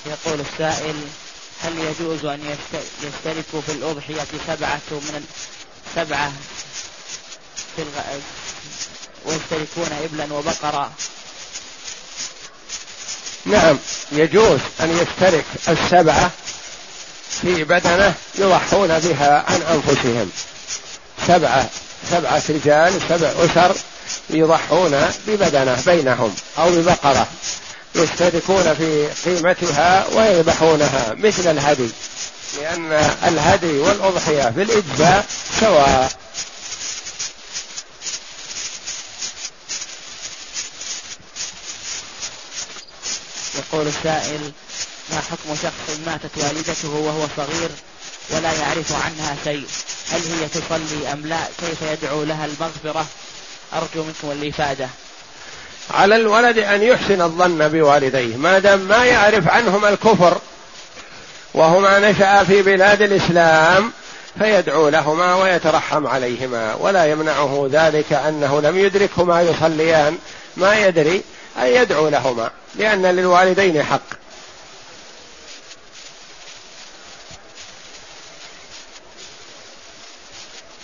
يقول 0.06 0.40
السائل 0.40 0.94
هل 1.62 1.78
يجوز 1.78 2.24
أن 2.24 2.56
يشتركوا 3.02 3.60
في 3.60 3.72
الأضحية 3.72 4.26
سبعة 4.46 4.80
من 4.90 5.26
سبعة 5.96 6.32
في 7.76 7.82
الغ... 7.82 8.02
ويشتركون 9.24 9.88
إبلا 10.04 10.34
وبقرة 10.34 10.90
نعم 13.46 13.78
يجوز 14.12 14.60
أن 14.80 14.98
يشترك 14.98 15.44
السبعة 15.68 16.30
في 17.42 17.64
بدنة 17.64 18.14
يضحون 18.34 18.98
بها 18.98 19.44
عن 19.48 19.62
أنفسهم. 19.62 20.30
سبعة 21.28 21.70
سبعة 22.10 22.42
رجال 22.48 23.00
سبع 23.08 23.28
أسر 23.28 23.76
يضحون 24.30 25.12
ببدنة 25.26 25.82
بينهم 25.86 26.34
أو 26.58 26.70
ببقرة 26.70 27.26
يشتركون 27.94 28.74
في 28.74 29.08
قيمتها 29.24 30.06
ويذبحونها 30.14 31.14
مثل 31.18 31.50
الهدي. 31.50 31.90
لأن 32.60 32.92
الهدي 33.24 33.78
والأضحية 33.78 34.50
في 34.50 34.62
الإجزاء 34.62 35.26
سواء. 35.60 36.12
يقول 43.54 43.86
السائل 43.86 44.52
ما 45.10 45.20
حكم 45.20 45.56
شخص 45.62 45.98
ماتت 46.06 46.30
والدته 46.36 46.88
وهو 46.88 47.26
صغير 47.36 47.70
ولا 48.30 48.52
يعرف 48.52 48.92
عنها 48.92 49.36
شيء؟ 49.44 49.66
هل 50.10 50.20
هي 50.20 50.48
تصلي 50.48 51.12
أم 51.12 51.26
لا؟ 51.26 51.38
كيف 51.60 51.82
يدعو 51.82 52.24
لها 52.24 52.44
المغفرة؟ 52.44 53.06
أرجو 53.72 54.04
منكم 54.04 54.30
الإفادة. 54.30 54.88
على 55.90 56.16
الولد 56.16 56.58
أن 56.58 56.82
يحسن 56.82 57.22
الظن 57.22 57.68
بوالديه. 57.68 58.36
ما 58.36 58.58
دام 58.58 58.80
ما 58.80 59.04
يعرف 59.04 59.48
عنهما 59.48 59.88
الكفر 59.88 60.40
وهما 61.54 62.10
نشأ 62.10 62.44
في 62.44 62.62
بلاد 62.62 63.02
الإسلام 63.02 63.92
فيدعو 64.38 64.88
لهما 64.88 65.34
ويترحم 65.34 66.06
عليهما 66.06 66.74
ولا 66.74 67.06
يمنعه 67.06 67.68
ذلك 67.72 68.12
أنه 68.12 68.60
لم 68.60 68.78
يدركهما 68.78 69.42
يصليان. 69.42 70.18
ما 70.56 70.86
يدري 70.86 71.22
أن 71.58 71.66
يدعو 71.66 72.08
لهما 72.08 72.50
لأن 72.74 73.06
للوالدين 73.06 73.82
حق. 73.82 74.00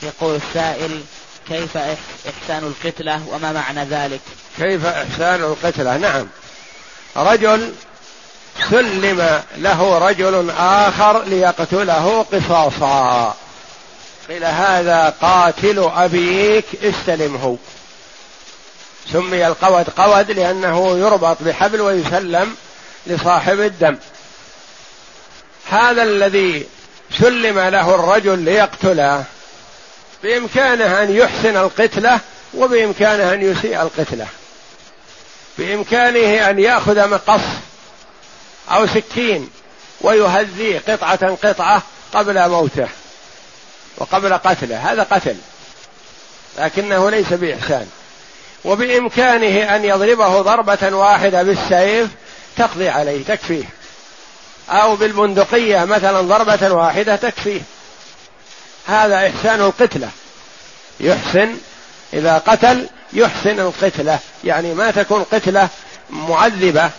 يقول 0.03 0.37
السائل 0.37 1.03
كيف 1.49 1.77
إحسان 1.77 2.65
القتلة 2.65 3.23
وما 3.29 3.53
معنى 3.53 3.85
ذلك؟ 3.85 4.21
كيف 4.59 4.87
إحسان 4.87 5.41
القتلة؟ 5.41 5.97
نعم. 5.97 6.27
رجل 7.17 7.73
سلم 8.71 9.43
له 9.57 9.99
رجل 9.99 10.51
آخر 10.59 11.23
ليقتله 11.23 12.27
قصاصا. 12.33 13.35
قيل 14.29 14.45
هذا 14.45 15.15
قاتل 15.21 15.91
أبيك 15.97 16.65
استلمه. 16.83 17.59
سمي 19.13 19.47
القود 19.47 19.89
قود 19.97 20.31
لأنه 20.31 20.99
يربط 20.99 21.37
بحبل 21.41 21.81
ويسلم 21.81 22.57
لصاحب 23.07 23.61
الدم. 23.61 23.97
هذا 25.71 26.03
الذي 26.03 26.67
سلم 27.19 27.59
له 27.59 27.95
الرجل 27.95 28.39
ليقتله 28.39 29.25
بإمكانه 30.23 31.03
أن 31.03 31.17
يحسن 31.17 31.57
القتلة 31.57 32.21
وبإمكانه 32.55 33.33
أن 33.33 33.43
يسيء 33.43 33.83
القتلة. 33.83 34.27
بإمكانه 35.59 36.51
أن 36.51 36.59
يأخذ 36.59 37.09
مقص 37.09 37.41
أو 38.71 38.87
سكين 38.87 39.51
ويهذيه 40.01 40.83
قطعة 40.89 41.37
قطعة 41.43 41.83
قبل 42.15 42.49
موته 42.49 42.89
وقبل 43.97 44.35
قتله. 44.35 44.93
هذا 44.93 45.03
قتل 45.03 45.37
لكنه 46.59 47.11
ليس 47.11 47.33
بإحسان. 47.33 47.89
وبإمكانه 48.65 49.77
أن 49.77 49.85
يضربه 49.85 50.43
ضربة 50.43 50.97
واحدة 50.97 51.43
بالسيف 51.43 52.09
تقضي 52.57 52.89
عليه 52.89 53.25
تكفيه. 53.25 53.65
أو 54.71 54.97
بالبندقية 54.97 55.85
مثلا 55.85 56.21
ضربة 56.21 56.73
واحدة 56.73 57.17
تكفيه. 57.17 57.61
هذا 58.87 59.29
إحسان 59.29 59.61
القتلة. 59.61 60.11
يحسن 61.01 61.57
إذا 62.13 62.39
قتل 62.39 62.89
يحسن 63.13 63.61
القتلة. 63.61 64.19
يعني 64.45 64.75
ما 64.75 64.91
تكون 64.91 65.23
قتلة 65.23 65.69
معذبة 66.11 66.91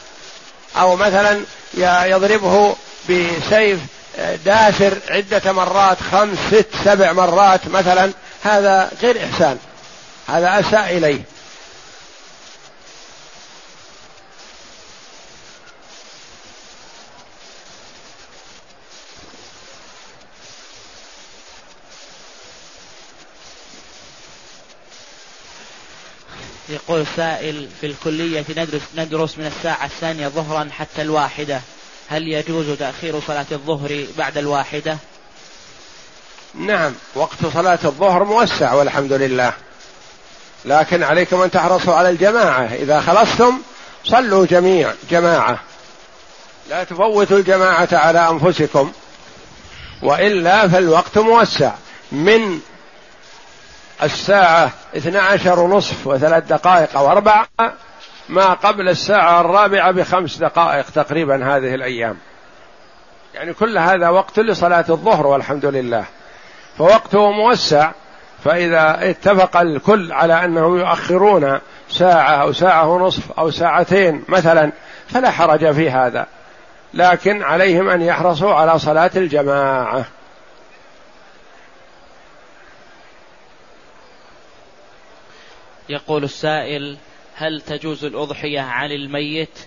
أو 0.77 0.95
مثلا 0.95 1.41
يضربه 1.77 2.75
بسيف 3.09 3.79
داسر 4.45 4.97
عدة 5.09 5.51
مرات 5.51 5.97
خمس 6.11 6.37
ست 6.51 6.67
سبع 6.85 7.11
مرات 7.11 7.67
مثلا. 7.67 8.11
هذا 8.43 8.91
غير 9.01 9.17
إحسان. 9.25 9.57
هذا 10.27 10.59
أساء 10.59 10.97
إليه. 10.97 11.21
يقول 26.89 27.05
سائل 27.15 27.67
في 27.81 27.87
الكلية 27.87 28.45
ندرس, 28.49 28.81
ندرس 28.95 29.37
من 29.37 29.45
الساعة 29.45 29.85
الثانية 29.85 30.27
ظهرا 30.27 30.69
حتى 30.71 31.01
الواحدة. 31.01 31.61
هل 32.07 32.27
يجوز 32.27 32.77
تأخير 32.77 33.19
صلاة 33.27 33.45
الظهر 33.51 34.05
بعد 34.17 34.37
الواحدة؟ 34.37 34.97
نعم 36.55 36.93
وقت 37.15 37.45
صلاة 37.53 37.79
الظهر 37.83 38.23
موسع 38.23 38.73
والحمد 38.73 39.13
لله. 39.13 39.53
لكن 40.65 41.03
عليكم 41.03 41.41
أن 41.41 41.51
تحرصوا 41.51 41.93
على 41.93 42.09
الجماعة. 42.09 42.65
إذا 42.73 43.01
خلصتم 43.01 43.61
صلوا 44.05 44.45
جميع 44.45 44.93
جماعة. 45.11 45.59
لا 46.69 46.83
تفوتوا 46.83 47.37
الجماعة 47.37 47.89
على 47.91 48.29
أنفسكم. 48.29 48.91
وإلا 50.03 50.67
فالوقت 50.67 51.17
موسع. 51.17 51.71
من 52.11 52.59
الساعة 54.03 54.71
اثنى 54.97 55.17
عشر 55.17 55.59
ونصف 55.59 56.07
وثلاث 56.07 56.43
دقائق 56.43 56.97
أو 56.97 57.11
أربع 57.11 57.45
ما 58.29 58.53
قبل 58.53 58.89
الساعة 58.89 59.41
الرابعة 59.41 59.91
بخمس 59.91 60.37
دقائق 60.37 60.85
تقريبا 60.89 61.55
هذه 61.55 61.75
الأيام. 61.75 62.17
يعني 63.33 63.53
كل 63.53 63.77
هذا 63.77 64.09
وقت 64.09 64.39
لصلاة 64.39 64.85
الظهر 64.89 65.27
والحمد 65.27 65.65
لله. 65.65 66.05
فوقته 66.77 67.31
موسع 67.31 67.91
فإذا 68.43 69.09
اتفق 69.09 69.57
الكل 69.57 70.11
على 70.11 70.45
أنهم 70.45 70.79
يؤخرون 70.79 71.59
ساعة 71.89 72.41
أو 72.41 72.53
ساعة 72.53 72.87
ونصف 72.87 73.39
أو 73.39 73.51
ساعتين 73.51 74.23
مثلا 74.27 74.71
فلا 75.07 75.31
حرج 75.31 75.71
في 75.71 75.89
هذا. 75.89 76.25
لكن 76.93 77.43
عليهم 77.43 77.89
أن 77.89 78.01
يحرصوا 78.01 78.53
على 78.53 78.79
صلاة 78.79 79.11
الجماعة. 79.15 80.05
يقول 85.89 86.23
السائل 86.23 86.97
هل 87.35 87.61
تجوز 87.61 88.05
الأضحية 88.05 88.61
عن 88.61 88.91
الميت؟ 88.91 89.59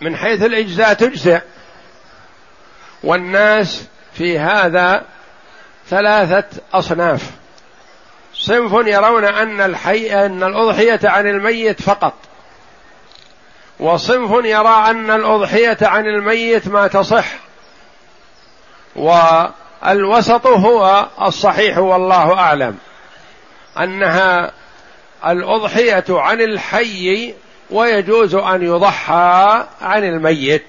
من 0.00 0.16
حيث 0.16 0.42
الإجزاء 0.42 0.94
تجزئ. 0.94 1.40
والناس 3.02 3.86
في 4.14 4.38
هذا 4.38 5.04
ثلاثة 5.88 6.44
أصناف. 6.74 7.30
صنف 8.34 8.86
يرون 8.86 9.24
أن 9.24 9.60
الحي 9.60 10.26
أن 10.26 10.42
الأضحية 10.42 11.00
عن 11.04 11.26
الميت 11.26 11.82
فقط. 11.82 12.14
وصنف 13.80 14.44
يرى 14.44 14.90
أن 14.90 15.10
الأضحية 15.10 15.78
عن 15.82 16.06
الميت 16.06 16.68
ما 16.68 16.86
تصح. 16.86 17.26
والوسط 18.96 20.46
هو 20.46 21.06
الصحيح 21.22 21.78
والله 21.78 22.38
أعلم. 22.38 22.78
أنها 23.78 24.52
الأضحية 25.26 26.04
عن 26.08 26.40
الحي 26.40 27.34
ويجوز 27.70 28.34
أن 28.34 28.62
يضحى 28.62 29.66
عن 29.80 30.04
الميت 30.04 30.66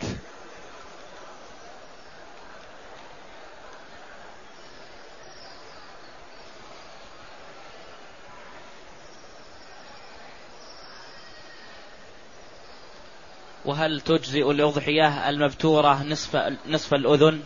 وهل 13.66 14.02
تجزئ 14.02 14.52
الأضحية 14.52 15.30
المبتورة 15.30 16.04
نصف 16.04 16.36
نصف 16.68 16.94
الأذن؟ 16.94 17.42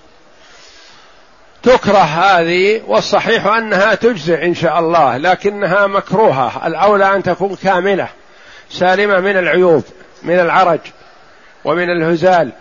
تكره 1.67 1.97
هذه 1.97 2.81
والصحيح 2.87 3.47
أنها 3.47 3.95
تجزئ 3.95 4.45
إن 4.45 4.55
شاء 4.55 4.79
الله 4.79 5.17
لكنها 5.17 5.87
مكروهة. 5.87 6.67
الأولى 6.67 7.15
أن 7.15 7.23
تكون 7.23 7.55
كاملة 7.55 8.07
سالمة 8.69 9.19
من 9.19 9.37
العيوب 9.37 9.83
من 10.23 10.39
العرج 10.39 10.79
ومن 11.65 11.89
الهزال 11.89 12.51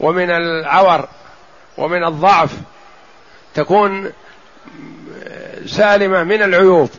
ومن 0.00 0.30
العور 0.30 1.08
ومن 1.78 2.04
الضعف. 2.04 2.50
تكون 3.54 4.12
سالمة 5.66 6.22
من 6.24 6.42
العيوب 6.42 6.90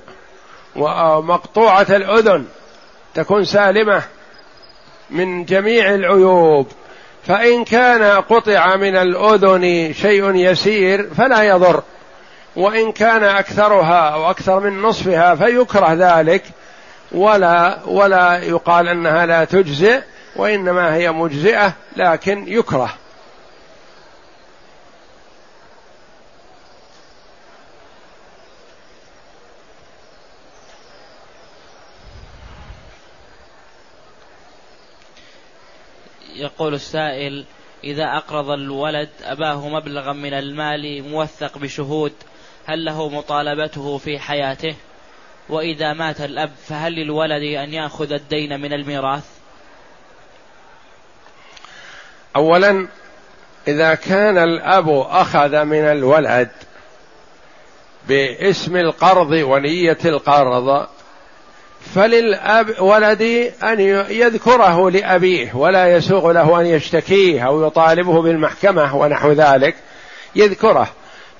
ومقطوعة 0.75 1.87
الأذن. 1.89 2.45
تكون 3.15 3.45
سالمة 3.45 4.03
من 5.09 5.45
جميع 5.45 5.93
العيوب. 5.93 6.67
فإن 7.29 7.63
كان 7.63 8.03
قطع 8.03 8.75
من 8.75 8.95
الأذن 8.95 9.93
شيء 9.93 10.35
يسير 10.35 11.09
فلا 11.17 11.43
يضر. 11.43 11.83
وإن 12.55 12.91
كان 12.91 13.23
أكثرها 13.23 14.09
أو 14.09 14.29
أكثر 14.29 14.59
من 14.59 14.81
نصفها 14.81 15.35
فيكره 15.35 15.93
ذلك. 15.93 16.43
ولا 17.11 17.79
ولا 17.85 18.37
يقال 18.37 18.87
أنها 18.87 19.25
لا 19.25 19.43
تجزئ 19.43 19.99
وإنما 20.35 20.95
هي 20.95 21.11
مجزئة 21.11 21.73
لكن 21.95 22.43
يكره. 22.47 22.89
يقول 36.39 36.73
السائل 36.73 37.45
إذا 37.83 38.03
أقرض 38.03 38.49
الولد 38.49 39.09
أباه 39.23 39.69
مبلغا 39.69 40.13
من 40.13 40.33
المال 40.33 41.09
موثق 41.09 41.57
بشهود 41.57 42.13
هل 42.65 42.85
له 42.85 43.09
مطالبته 43.09 43.97
في 43.97 44.19
حياته؟ 44.19 44.75
وإذا 45.49 45.93
مات 45.93 46.21
الأب 46.21 46.51
فهل 46.67 46.93
للولد 46.93 47.43
أن 47.43 47.73
يأخذ 47.73 48.11
الدين 48.11 48.61
من 48.61 48.73
الميراث؟ 48.73 49.25
أولا 52.35 52.87
إذا 53.67 53.95
كان 53.95 54.37
الأب 54.37 54.89
أخذ 54.89 55.63
من 55.63 55.81
الولد 55.81 56.49
باسم 58.07 58.75
القرض 58.75 59.31
ونية 59.31 59.97
القرض 60.05 60.87
فللأب 61.95 62.81
ولدي 62.81 63.51
أن 63.63 63.79
يذكره 64.09 64.89
لأبيه 64.89 65.55
ولا 65.55 65.95
يسوغ 65.95 66.31
له 66.31 66.61
أن 66.61 66.65
يشتكيه 66.65 67.47
أو 67.47 67.67
يطالبه 67.67 68.21
بالمحكمة 68.21 68.95
ونحو 68.95 69.31
ذلك 69.31 69.75
يذكره. 70.35 70.87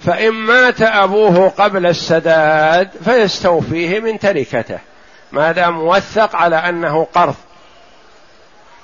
فإن 0.06 0.32
مات 0.32 0.82
أبوه 0.82 1.50
قبل 1.50 1.86
السداد 1.86 2.90
فيستوفيه 3.06 4.00
من 4.00 4.20
تركته 4.20 4.80
ما 5.32 5.52
دام 5.52 5.74
موثق 5.74 6.36
على 6.36 6.56
أنه 6.56 7.08
قرض. 7.14 7.36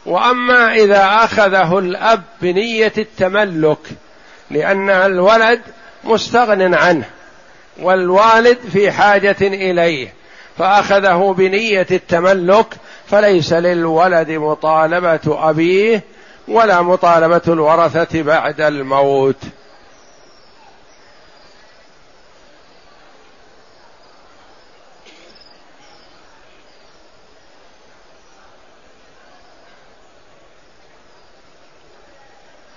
وأما 0.05 0.73
إذا 0.73 1.05
أخذه 1.23 1.79
الأب 1.79 2.23
بنية 2.41 2.93
التملك 2.97 3.79
لأن 4.51 4.89
الولد 4.89 5.61
مستغن 6.03 6.73
عنه 6.73 7.05
والوالد 7.79 8.57
في 8.73 8.91
حاجة 8.91 9.35
إليه. 9.41 10.13
فأخذه 10.57 11.33
بنية 11.37 11.87
التملك 11.91 12.77
فليس 13.07 13.53
للولد 13.53 14.31
مطالبة 14.31 15.49
أبيه 15.49 16.03
ولا 16.47 16.81
مطالبة 16.81 17.41
الورثة 17.47 18.21
بعد 18.21 18.61
الموت. 18.61 19.35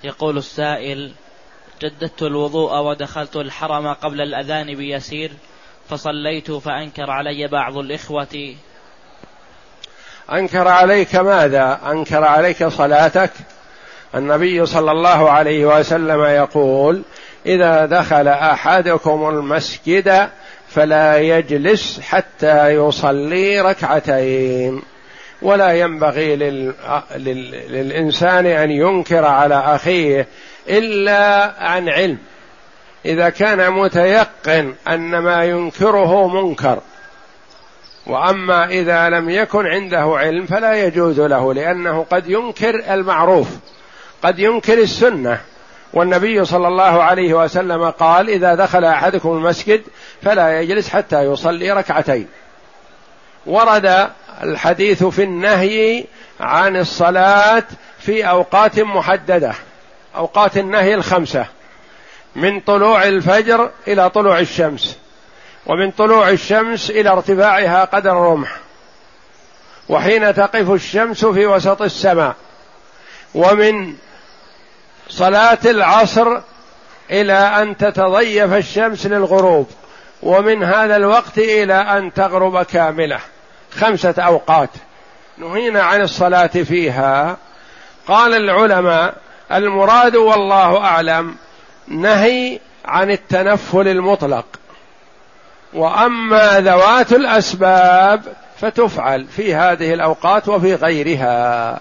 يقول 0.05 0.39
السائل 0.39 1.12
جددت 1.83 2.22
الوضوء 2.22 2.79
ودخلت 2.79 3.37
الحرم 3.37 3.93
قبل 3.93 4.20
الأذان 4.20 4.74
بيسير. 4.74 5.33
فصليت 5.91 6.51
فأنكر 6.51 7.11
علي 7.11 7.49
بعض 7.49 7.76
الإخوة. 7.76 8.55
أنكر 10.32 10.68
عليك 10.68 11.16
ماذا؟ 11.16 11.80
أنكر 11.91 12.24
عليك 12.24 12.66
صلاتك؟ 12.66 13.30
النبي 14.14 14.66
صلى 14.66 14.91
الله 14.91 15.30
عليه 15.30 15.78
وسلم 15.78 16.24
يقول 16.24 17.03
إذا 17.47 17.86
دخل 17.86 18.28
أحدكم 18.28 19.28
المسجد 19.28 20.28
فلا 20.68 21.18
يجلس 21.18 22.01
حتى 22.01 22.68
يصلي 22.68 23.61
ركعتين. 23.61 24.82
ولا 25.43 25.72
ينبغي 25.72 26.36
لل... 26.36 26.74
لل... 27.16 27.51
للإنسان 27.51 28.47
أن 28.47 28.70
ينكر 28.70 29.24
على 29.24 29.55
أخيه 29.55 30.26
إلا 30.68 31.53
عن 31.59 31.89
علم. 31.89 32.18
إذا 33.05 33.28
كان 33.28 33.72
متيقن 33.72 34.74
أن 34.88 35.18
ما 35.18 35.44
ينكره 35.44 36.28
منكر 36.28 36.78
وأما 38.07 38.66
إذا 38.66 39.09
لم 39.09 39.30
يكن 39.30 39.66
عنده 39.66 40.14
علم 40.18 40.46
فلا 40.46 40.86
يجوز 40.86 41.20
له 41.20 41.55
لأنه 41.55 42.07
قد 42.11 42.30
ينكر 42.30 42.94
المعروف 42.94 43.49
قد 44.22 44.38
ينكر 44.38 44.78
السنة. 44.78 45.40
والنبي 45.92 46.44
صلى 46.44 46.68
الله 46.68 47.03
عليه 47.03 47.34
وسلم 47.34 47.90
قال 47.90 48.30
إذا 48.30 48.55
دخل 48.55 48.84
أحدكم 48.84 49.28
المسجد 49.28 49.82
فلا 50.22 50.61
يجلس 50.61 50.88
حتى 50.88 51.22
يصلي 51.22 51.72
ركعتين 51.72 52.26
ورد 53.46 54.09
الحديث 54.42 55.05
في 55.05 55.22
النهي 55.22 56.05
عن 56.40 56.76
الصلاة 56.76 57.64
في 57.99 58.28
أوقات 58.28 58.80
محددة 58.80 59.53
أوقات 60.16 60.59
النهي 60.59 60.94
الخمسة. 60.94 61.46
من 62.37 62.61
طلوع 62.61 63.05
الفجر 63.05 63.70
إلى 63.89 64.11
طلوع 64.11 64.39
الشمس 64.39 64.99
ومن 65.66 65.91
طلوع 65.91 66.29
الشمس 66.29 66.91
إلى 66.91 67.11
ارتفاعها 67.11 67.85
قدر 67.85 68.12
الرمح. 68.12 68.57
وحين 69.89 70.35
تقف 70.35 70.70
الشمس 70.70 71.24
في 71.24 71.47
وسط 71.47 71.83
السماء 71.83 72.35
ومن 73.35 73.95
صلاة 75.09 75.59
العصر 75.64 76.41
إلى 77.11 77.33
أن 77.33 77.76
تتضيف 77.76 78.53
الشمس 78.53 79.07
للغروب 79.07 79.70
ومن 80.22 80.62
هذا 80.62 80.97
الوقت 80.97 81.39
إلى 81.39 81.74
أن 81.74 82.12
تغرب 82.12 82.62
كاملة. 82.62 83.20
خمسة 83.79 84.14
أوقات. 84.18 84.70
نهينا 85.39 85.83
عن 85.83 86.01
الصلاة 86.01 86.47
فيها. 86.47 87.37
قال 88.07 88.35
العلماء 88.35 89.14
المراد 89.53 90.16
والله 90.16 90.85
أعلم 90.85 91.37
نهي 91.91 92.61
عن 92.84 93.11
التنفل 93.11 93.89
المطلق. 93.89 94.45
وأما 95.74 96.61
ذوات 96.61 97.12
الأسباب 97.12 98.22
فتفعل 98.59 99.26
في 99.26 99.55
هذه 99.55 99.95
الأوقات 99.95 100.49
وفي 100.49 100.74
غيرها. 100.74 101.80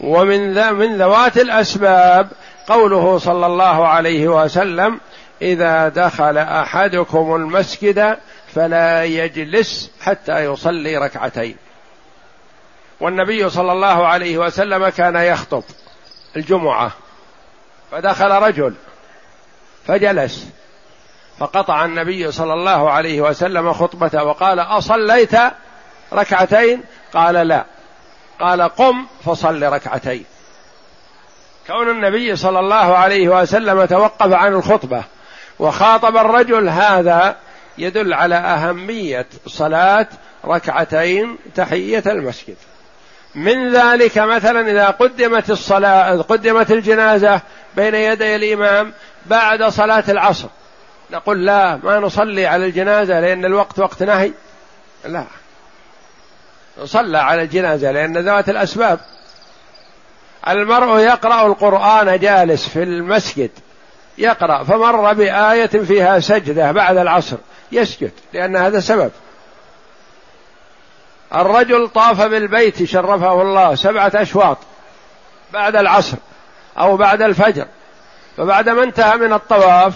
ومن 0.00 0.72
من 0.74 0.96
ذوات 0.96 1.38
الأسباب 1.38 2.28
قوله 2.68 3.18
صلى 3.18 3.46
الله 3.46 3.88
عليه 3.88 4.28
وسلم 4.28 5.00
إذا 5.42 5.88
دخل 5.88 6.38
أحدكم 6.38 7.34
المسجد 7.34 8.16
فلا 8.54 9.04
يجلس 9.04 9.90
حتى 10.00 10.44
يصلي 10.44 10.96
ركعتين. 10.96 11.56
والنبي 13.00 13.50
صلى 13.50 13.72
الله 13.72 14.06
عليه 14.06 14.38
وسلم 14.38 14.88
كان 14.88 15.16
يخطب 15.16 15.62
الجمعة 16.36 16.92
فدخل 17.92 18.30
رجل 18.30 18.74
فجلس. 19.86 20.46
فقطع 21.38 21.84
النبي 21.84 22.32
صلى 22.32 22.52
الله 22.52 22.90
عليه 22.90 23.20
وسلم 23.20 23.72
خطبته 23.72 24.24
وقال 24.24 24.60
أصليت 24.60 25.34
ركعتين؟ 26.12 26.82
قال 27.14 27.34
لا. 27.34 27.64
قال 28.40 28.62
قم 28.62 29.06
فصل 29.24 29.62
ركعتين. 29.62 30.24
كون 31.66 31.90
النبي 31.90 32.36
صلى 32.36 32.60
الله 32.60 32.96
عليه 32.96 33.28
وسلم 33.28 33.84
توقف 33.84 34.32
عن 34.32 34.54
الخطبة 34.54 35.04
وخاطب 35.58 36.16
الرجل 36.16 36.68
هذا 36.68 37.36
يدل 37.78 38.14
على 38.14 38.34
أهمية 38.34 39.26
صلاة 39.46 40.06
ركعتين 40.44 41.38
تحية 41.54 42.02
المسجد. 42.06 42.56
من 43.34 43.72
ذلك 43.72 44.18
مثلا 44.18 44.70
إذا 44.70 44.86
قدمت 44.86 45.50
الصلاة 45.50 46.22
قدمت 46.22 46.70
الجنازة 46.70 47.40
بين 47.76 47.94
يدي 47.94 48.36
الإمام 48.36 48.92
بعد 49.26 49.64
صلاة 49.64 50.04
العصر. 50.08 50.48
نقول 51.10 51.46
لا 51.46 51.76
ما 51.76 51.98
نصلي 51.98 52.46
على 52.46 52.66
الجنازة 52.66 53.20
لأن 53.20 53.44
الوقت 53.44 53.78
وقت 53.78 54.02
نهي. 54.02 54.32
لا. 55.04 55.24
نصلى 56.78 57.18
على 57.18 57.42
الجنازة 57.42 57.90
لأن 57.90 58.18
ذات 58.18 58.48
الأسباب. 58.48 59.00
المرء 60.48 60.98
يقرأ 60.98 61.46
القرآن 61.46 62.18
جالس 62.18 62.68
في 62.68 62.82
المسجد. 62.82 63.50
يقرأ 64.18 64.64
فمر 64.64 65.12
بآية 65.12 65.66
فيها 65.66 66.20
سجدة 66.20 66.72
بعد 66.72 66.96
العصر. 66.96 67.36
يسجد 67.72 68.12
لأن 68.32 68.56
هذا 68.56 68.80
سبب. 68.80 69.10
الرجل 71.34 71.88
طاف 71.88 72.22
بالبيت 72.22 72.84
شرفه 72.84 73.42
الله 73.42 73.74
سبعة 73.74 74.12
أشواط 74.14 74.58
بعد 75.52 75.76
العصر. 75.76 76.16
أو 76.78 76.96
بعد 76.96 77.22
الفجر. 77.22 77.66
فبعد 78.36 78.68
ما 78.68 78.82
انتهى 78.82 79.16
من 79.16 79.32
الطواف 79.32 79.94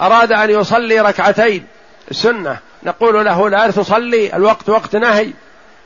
أراد 0.00 0.32
أن 0.32 0.50
يصلي 0.50 1.00
ركعتين. 1.00 1.66
سنة. 2.10 2.58
نقول 2.82 3.24
له 3.24 3.48
لا 3.48 3.70
تصلي 3.70 4.36
الوقت 4.36 4.68
وقت 4.68 4.96
نهي. 4.96 5.30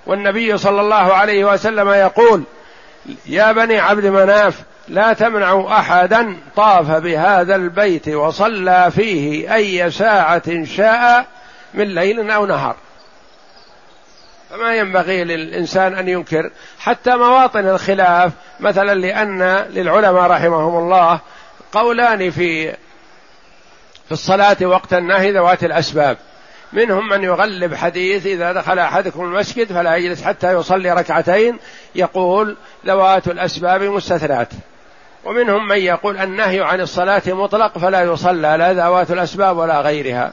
والنبي 0.07 0.59
صلى 0.59 0.81
الله 0.81 1.15
عليه 1.15 1.45
وسلم 1.45 1.89
يقول 1.89 2.43
يا 3.27 3.53
بني 3.53 3.79
عبد 3.79 4.07
مناف 4.07 4.63
لا 4.89 5.13
تمنعوا 5.13 5.79
أحدا 5.79 6.37
طاف 6.57 6.91
بهذا 6.91 7.57
البيت 7.57 8.09
وصلى 8.09 8.91
فيه 8.91 9.55
أي 9.55 9.91
ساعة 9.91 10.65
شاء 10.65 11.27
من 11.75 11.95
ليل 11.95 12.31
أو 12.31 12.47
نهار. 12.47 12.77
فما 14.51 14.75
ينبغي 14.77 15.25
للإنسان 15.25 15.95
أن 15.95 16.09
ينكر 16.09 16.51
حتى 16.81 17.17
مواطن 17.17 17.69
الخلاف 17.69 18.33
مثلا 18.61 18.95
لأن 18.95 19.43
للعلماء 19.71 20.31
رحمهم 20.31 20.79
الله 20.79 21.21
قولان 21.73 22.31
في 22.31 22.73
في 24.07 24.13
الصلاة 24.13 24.57
وقت 24.63 24.93
النهي 24.93 25.33
ذوات 25.33 25.65
الأسباب. 25.65 26.17
منهم 26.73 27.09
من 27.09 27.25
يغلب 27.25 27.75
حديث 27.75 28.27
إذا 28.27 28.53
دخل 28.53 28.79
أحدكم 28.79 29.25
المسجد 29.25 29.73
فلا 29.73 29.97
يجلس 29.97 30.23
حتى 30.23 30.53
يصلي 30.53 30.93
ركعتين 30.93 31.59
يقول 31.95 32.57
ذوات 32.87 33.29
الأسباب 33.29 33.83
مستثنات. 33.83 34.49
ومنهم 35.25 35.69
من 35.69 35.79
يقول 35.79 36.17
النهي 36.17 36.61
عن 36.61 36.81
الصلاة 36.81 37.23
مطلق 37.27 37.79
فلا 37.79 38.03
يصلى 38.03 38.57
لا 38.59 38.73
ذوات 38.73 39.11
الأسباب 39.11 39.57
ولا 39.57 39.81
غيرها. 39.81 40.33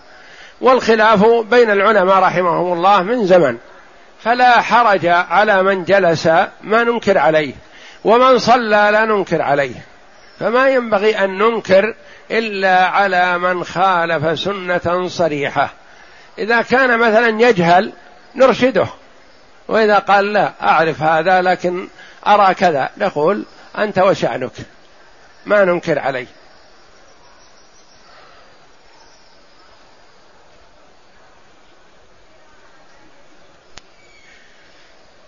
والخلاف 0.61 1.25
بين 1.25 1.71
العلماء 1.71 2.19
رحمهم 2.19 2.73
الله 2.73 3.03
من 3.03 3.25
زمن. 3.25 3.57
فلا 4.27 4.61
حرج 4.61 5.05
على 5.05 5.63
من 5.63 5.83
جلس 5.83 6.27
ما 6.61 6.83
ننكر 6.83 7.17
عليه 7.17 7.53
ومن 8.03 8.39
صلى 8.39 8.89
لا 8.91 9.05
ننكر 9.05 9.41
عليه. 9.41 9.75
فما 10.39 10.69
ينبغي 10.69 11.17
أن 11.17 11.37
ننكر 11.37 11.95
إلا 12.31 12.85
على 12.85 13.37
من 13.37 13.63
خالف 13.63 14.39
سنة 14.39 15.07
صريحة. 15.07 15.69
إذا 16.37 16.61
كان 16.61 16.99
مثلا 16.99 17.41
يجهل 17.41 17.93
نرشده 18.35 18.87
وإذا 19.67 19.99
قال 19.99 20.33
لا 20.33 20.51
أعرف 20.61 21.01
هذا 21.01 21.41
لكن 21.41 21.87
أرى 22.27 22.53
كذا 22.53 22.89
نقول 22.97 23.45
أنت 23.77 23.99
وشأنك 23.99 24.51
ما 25.45 25.65
ننكر 25.65 25.99
عليه. 25.99 26.27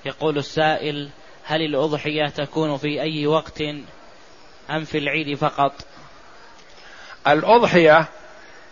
يقول 0.09 0.37
السائل 0.37 1.09
هل 1.43 1.61
الأضحية 1.61 2.29
تكون 2.29 2.77
في 2.77 3.01
أي 3.01 3.27
وقت 3.27 3.61
أم 4.69 4.83
في 4.83 4.97
العيد 4.97 5.37
فقط؟ 5.37 5.73
الأضحية 7.27 8.05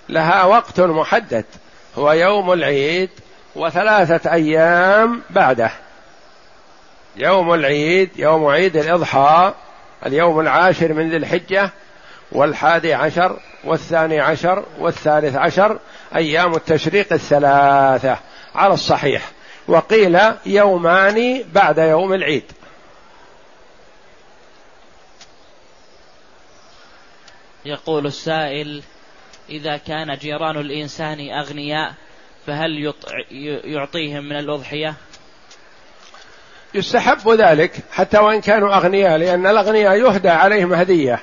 لها 0.09 0.43
وقت 0.43 0.79
محدد 0.79 1.45
هو 1.97 2.11
يوم 2.11 2.53
العيد 2.53 3.09
وثلاثة 3.55 4.33
أيام 4.33 5.21
بعده. 5.29 5.71
يوم 7.15 7.53
العيد 7.53 8.09
يوم 8.15 8.45
عيد 8.45 8.77
الإضحى 8.77 9.53
اليوم 10.05 10.39
العاشر 10.39 10.93
من 10.93 11.09
ذي 11.09 11.17
الحجة 11.17 11.71
والحادي 12.31 12.93
عشر 12.93 13.39
والثاني 13.63 14.19
عشر 14.19 14.63
والثالث 14.79 15.35
عشر 15.35 15.79
أيام 16.15 16.55
التشريق 16.55 17.13
الثلاثة 17.13 18.17
على 18.55 18.73
الصحيح. 18.73 19.31
وقيل 19.67 20.19
يومان 20.45 21.43
بعد 21.53 21.77
يوم 21.77 22.13
العيد. 22.13 22.43
يقول 27.65 28.05
السائل 28.05 28.83
إذا 29.49 29.77
كان 29.77 30.15
جيران 30.15 30.57
الإنسان 30.57 31.29
أغنياء 31.29 31.93
فهل 32.47 32.93
يعطيهم 33.63 34.23
من 34.23 34.35
الأضحية؟ 34.39 34.93
يستحب 36.73 37.29
ذلك 37.29 37.71
حتى 37.91 38.17
وإن 38.17 38.41
كانوا 38.41 38.75
أغنياء 38.75 39.17
لأن 39.17 39.47
الأغنياء 39.47 39.95
يهدى 39.95 40.29
عليهم 40.29 40.73
هدية 40.73 41.19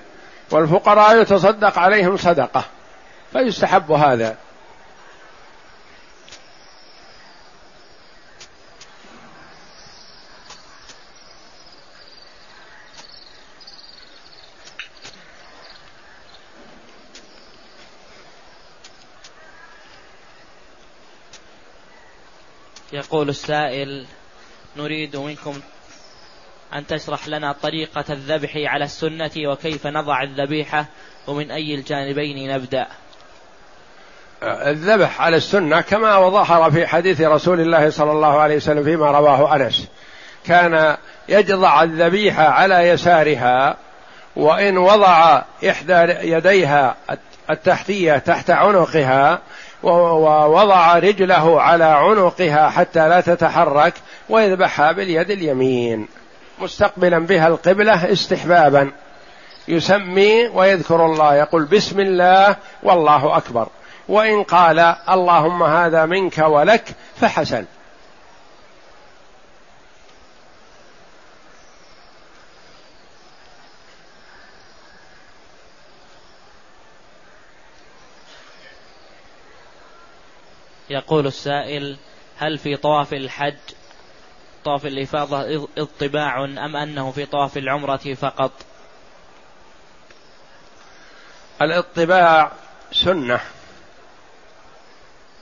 والفقراء 0.51 1.21
يتصدق 1.21 1.79
عليهم 1.79 2.17
صدقة 2.17 2.65
فيستحب 3.33 3.93
هذا. 3.93 4.37
يقول 23.05 23.29
السائل 23.29 24.07
نريد 24.77 25.17
منكم 25.17 25.61
أن 26.75 26.87
تشرح 26.87 27.29
لنا 27.29 27.53
طريقة 27.53 28.05
الذبح 28.11 28.57
على 28.57 28.85
السنة 28.85 29.31
وكيف 29.37 29.87
نضع 29.87 30.23
الذبيحة 30.23 30.87
ومن 31.27 31.51
أي 31.51 31.75
الجانبين 31.75 32.55
نبدأ؟ 32.55 32.87
الذبح 34.43 35.21
على 35.21 35.37
السنة 35.37 35.81
كما 35.81 36.29
ظهر 36.29 36.71
في 36.71 36.87
حديث 36.87 37.21
رسول 37.21 37.61
الله 37.61 37.91
صلى 37.91 38.13
الله 38.13 38.41
عليه 38.41 38.57
وسلم 38.57 38.85
فيما 38.85 39.11
رواه 39.11 39.57
أنس. 39.57 39.89
كان 40.47 40.97
يجضع 41.29 41.83
الذبيحة 41.83 42.49
على 42.49 42.89
يسارها 42.89 43.77
وإن 44.37 44.79
وضع 44.79 45.43
إحدى 45.69 46.03
يديها 46.31 46.97
التحتية 47.51 48.19
تحت 48.19 48.51
عنقها 48.51 49.41
ووضع 49.85 50.99
رجله 50.99 51.63
على 51.63 51.85
عنقها 51.85 52.71
حتى 52.71 53.09
لا 53.09 53.21
تتحرك 53.21 53.95
ويذبحها 54.29 54.93
باليد 54.93 55.31
اليمين. 55.31 56.09
مستقبلا 56.61 57.19
بها 57.19 57.49
القبلة 57.49 58.13
استحبابا. 58.13 58.91
يسمي 59.69 60.49
ويذكر 60.49 61.07
الله 61.07 61.35
يقول 61.35 61.65
بسم 61.65 62.01
الله 62.01 62.57
والله 62.83 63.37
أكبر. 63.37 63.69
وإن 64.09 64.43
قال 64.43 64.79
اللهم 65.11 65.63
هذا 65.63 66.07
منك 66.07 66.39
ولك 66.39 66.85
فحسن. 67.17 67.65
يقول 80.95 81.27
السائل 81.27 81.97
هل 82.39 82.59
في 82.59 82.77
طواف 82.77 83.13
الحج 83.13 83.55
طواف 84.65 84.87
الإفاضة 84.87 85.69
اطباع 85.79 86.45
أم 86.45 86.77
أنه 86.77 87.11
في 87.11 87.27
طواف 87.27 87.57
العمرة 87.57 88.15
فقط؟ 88.15 88.53
الاطباع 91.63 92.53
سنة 92.93 93.41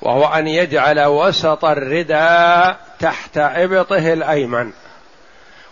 وهو 0.03 0.25
أن 0.25 0.49
يجعل 0.49 1.01
وسط 1.01 1.65
الرداء 1.65 2.81
تحت 2.99 3.39
إبطه 3.39 4.13
الأيمن 4.13 4.73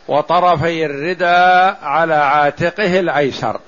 وطرفي 0.09 0.87
الرداء 0.87 1.79
على 1.83 2.15
عاتقه 2.15 3.01
الأيسر 3.01 3.61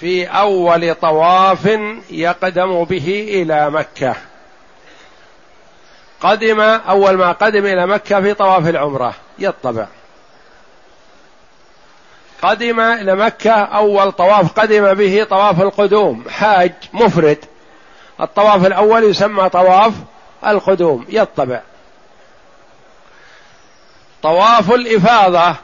في 0.00 0.26
أول 0.26 0.94
طواف 0.94 1.78
يقدم 2.10 2.84
به 2.84 3.26
إلى 3.28 3.70
مكة. 3.70 4.16
قدم 6.20 6.60
أول 6.60 7.14
ما 7.14 7.32
قدم 7.32 7.66
إلى 7.66 7.86
مكة 7.86 8.20
في 8.20 8.34
طواف 8.34 8.68
العمرة 8.68 9.14
يطبع. 9.38 9.86
قدم 12.42 12.80
إلى 12.80 13.14
مكة 13.14 13.52
أول 13.52 14.12
طواف 14.12 14.60
قدم 14.60 14.94
به 14.94 15.26
طواف 15.30 15.60
القدوم 15.60 16.24
حاج 16.30 16.72
مفرد. 16.92 17.38
الطواف 18.20 18.66
الأول 18.66 19.04
يسمى 19.04 19.48
طواف 19.48 19.92
القدوم 20.46 21.06
يطبع. 21.08 21.60
طواف 24.22 24.72
الإفاضة 24.72 25.56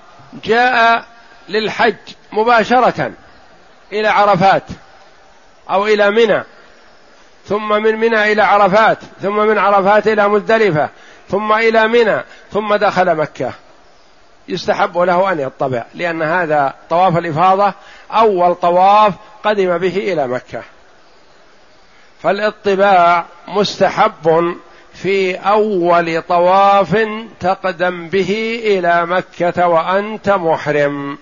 جاء 0.44 1.05
للحج 1.48 1.96
مباشرة 2.32 3.12
إلى 3.92 4.09
عرفات 4.09 4.64
أو 5.70 5.86
إلى 5.86 6.11
منى. 6.11 6.44
ثم 7.47 7.82
من 7.82 7.97
منى 7.97 8.32
إلى 8.32 8.43
عرفات 8.43 8.99
ثم 9.22 9.36
من 9.36 9.59
عرفات 9.59 10.09
إلى 10.09 10.28
مزدلفة 10.28 10.88
ثم 11.30 11.53
إلى 11.53 11.88
منى 11.88 12.22
ثم 12.53 12.74
دخل 12.74 13.14
مكة. 13.14 13.53
يستحب 14.49 14.99
له 14.99 15.32
أن 15.32 15.40
يطبع 15.40 15.84
لأن 15.95 16.22
هذا 16.22 16.74
طواف 16.90 17.16
الإفاضة 17.16 17.74
أول 18.11 18.55
طواف 18.55 19.14
قدم 19.45 19.78
به 19.78 19.97
إلى 20.12 20.28
مكة. 20.28 20.62
فالاطباع 22.22 23.24
مستحب 23.49 24.57
في 24.95 25.34
أول 25.36 26.22
طواف 26.22 27.09
تقدم 27.40 28.09
به 28.09 28.61
إلى 28.64 29.07
مكة 29.07 29.68
وأنت 29.68 30.30
محرم. 30.30 31.18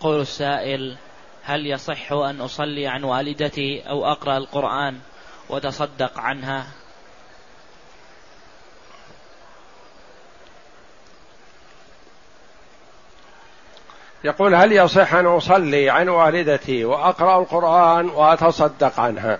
يقول 0.00 0.20
السائل 0.20 0.96
هل 1.42 1.66
يصح 1.66 2.12
أن 2.12 2.40
أصلي 2.40 2.86
عن 2.86 3.04
والدتي 3.04 3.88
أو 3.88 4.12
أقرأ 4.12 4.36
القرآن 4.36 4.98
وتصدق 5.48 6.18
عنها؟ 6.18 6.66
يقول 14.24 14.54
هل 14.54 14.72
يصح 14.72 15.14
أن 15.14 15.26
أصلي 15.26 15.90
عن 15.90 16.08
والدتي 16.08 16.84
وأقرأ 16.84 17.42
القرآن 17.42 18.08
وأتصدق 18.08 19.00
عنها؟ 19.00 19.38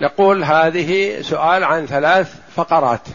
نقول 0.00 0.44
هذه 0.44 1.20
سؤال 1.22 1.64
عن 1.64 1.86
ثلاث 1.86 2.40
فقرات. 2.54 3.08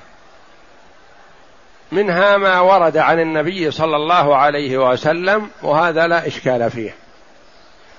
منها 1.92 2.38
ما 2.38 2.60
ورد 2.60 2.98
عن 2.98 3.20
النبي 3.20 3.72
صلى 3.72 3.96
الله 3.96 4.38
عليه 4.38 4.78
وسلم 4.78 5.50
وهذا 5.62 6.08
لا 6.08 6.28
إشكال 6.28 6.72
فيه. 6.72 6.96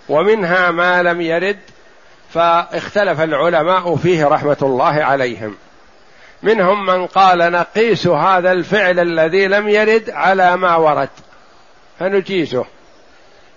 ومنها 0.09 0.71
ما 0.71 1.03
لم 1.03 1.21
يرد 1.21 1.59
فاختلف 2.31 3.21
العلماء 3.21 3.97
فيه 3.97 4.27
رحمة 4.27 4.57
الله 4.63 5.05
عليهم. 5.05 5.55
منهم 6.43 6.87
من 6.87 7.07
قال 7.07 7.53
نقيس 7.53 8.07
هذا 8.07 8.53
الفعل 8.53 9.01
الذي 9.01 9.47
لم 9.47 9.69
يرد 9.69 10.11
على 10.11 10.57
ما 10.57 10.77
ورد 10.77 11.09
فنجيزه. 11.99 12.65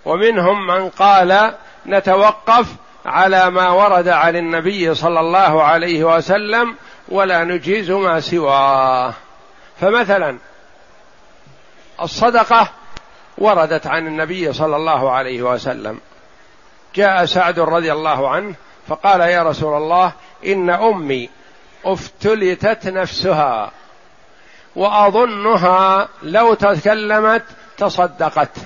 ومنهم 0.04 0.66
من 0.66 0.88
قال 0.88 1.52
نتوقف 1.86 2.66
على 3.06 3.50
ما 3.50 3.70
ورد 3.70 4.08
عن 4.08 4.36
النبي 4.36 4.94
صلى 4.94 5.20
الله 5.20 5.62
عليه 5.62 6.16
وسلم 6.16 6.74
ولا 7.08 7.44
نجيز 7.44 7.90
ما 7.90 8.20
سواه. 8.20 9.14
فمثلا 9.80 10.38
الصدقة 12.02 12.68
وردت 13.38 13.86
عن 13.86 14.06
النبي 14.06 14.52
صلى 14.52 14.76
الله 14.76 15.10
عليه 15.10 15.42
وسلم. 15.42 16.00
جاء 16.94 17.24
سعد 17.24 17.58
رضي 17.60 17.92
الله 17.92 18.30
عنه 18.30 18.54
فقال 18.88 19.20
يا 19.20 19.42
رسول 19.42 19.76
الله 19.76 20.12
إن 20.46 20.70
أمي 20.70 21.30
افتلتت 21.84 22.86
نفسها 22.86 23.70
وأظنها 24.76 26.08
لو 26.22 26.54
تكلمت 26.54 27.44
تصدقت. 27.78 28.56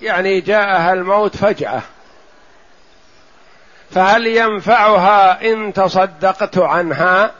يعني 0.00 0.40
جاءها 0.40 0.92
الموت 0.92 1.36
فجأة. 1.36 1.82
فهل 3.90 4.26
ينفعها 4.26 5.52
إن 5.52 5.72
تصدقت 5.72 6.58
عنها؟ 6.58 7.30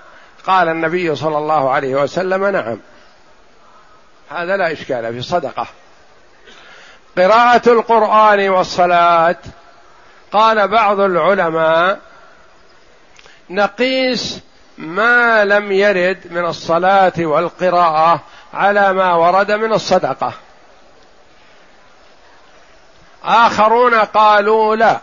قال 0.48 0.68
النبي 0.68 1.14
صلى 1.14 1.38
الله 1.38 1.70
عليه 1.70 1.94
وسلم 1.94 2.46
نعم. 2.46 2.80
هذا 4.30 4.56
لا 4.56 4.72
إشكال 4.72 5.12
في 5.12 5.22
صدقة. 5.22 5.66
قراءة 7.18 7.68
القرآن 7.68 8.48
والصلاة. 8.48 9.36
قال 10.32 10.68
بعض 10.68 11.00
العلماء 11.00 11.98
نقيس 13.50 14.40
ما 14.78 15.44
لم 15.44 15.72
يرد 15.72 16.18
من 16.30 16.44
الصلاة 16.44 17.12
والقراءة 17.18 18.20
على 18.54 18.92
ما 18.92 19.14
ورد 19.14 19.52
من 19.52 19.72
الصدقة. 19.72 20.32
آخرون 23.24 23.94
قالوا 23.94 24.76
لا. 24.76 25.00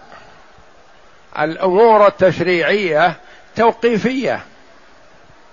الأمور 1.39 2.07
التشريعية 2.07 3.15
توقيفية. 3.55 4.54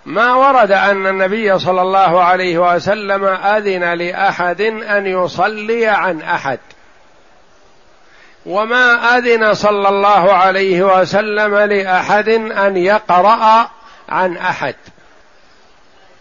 ما 0.06 0.34
ورد 0.34 0.72
أن 0.72 1.06
النبي 1.06 1.58
صلى 1.58 1.82
الله 1.82 2.22
عليه 2.22 2.58
وسلم 2.58 3.24
أذن 3.24 3.94
لأحد 3.94 4.60
أن 4.60 5.06
يصلي 5.06 5.86
عن 5.86 6.22
أحد. 6.22 6.58
وما 8.46 9.16
أذن 9.18 9.54
صلى 9.54 9.88
الله 9.88 10.32
عليه 10.32 10.82
وسلم 11.00 11.56
لأحد 11.56 12.28
أن 12.28 12.76
يقرأ 12.76 13.70
عن 14.08 14.36
أحد. 14.36 14.74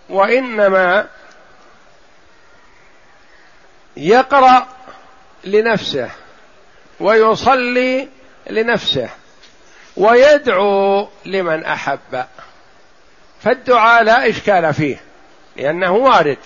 وإنما 0.09 1.07
يقرأ 3.97 4.67
لنفسه 5.43 6.09
ويصلي 6.99 8.09
لنفسه 8.49 9.09
ويدعو 9.97 11.07
لمن 11.25 11.65
أحب. 11.65 12.25
فالدعاء 13.43 14.03
لا 14.03 14.29
إشكال 14.29 14.73
فيه 14.73 15.01
لأنه 15.55 15.91
وارد. 15.91 16.37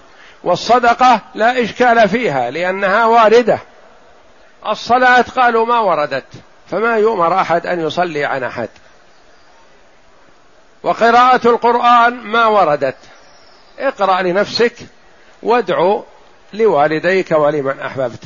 والصدقة 0.44 1.22
لا 1.36 1.64
إشكال 1.64 2.10
فيها 2.10 2.52
لأنها 2.52 3.06
واردة. 3.06 3.60
الصلاة 4.68 5.22
قالوا 5.22 5.66
ما 5.66 5.80
وردت 5.80 6.26
فما 6.72 6.98
يؤمر 6.98 7.42
أحد 7.42 7.68
أن 7.68 7.80
يصلي 7.80 8.26
عن 8.26 8.44
أحد. 8.44 8.70
وقراءة 10.84 11.48
القرآن 11.48 12.14
ما 12.14 12.46
وردت. 12.46 12.98
اقرأ 13.80 14.22
لنفسك 14.22 14.76
وادعو 15.44 16.04
لوالديك 16.54 17.32
ولمن 17.32 17.80
أحببت. 17.80 18.24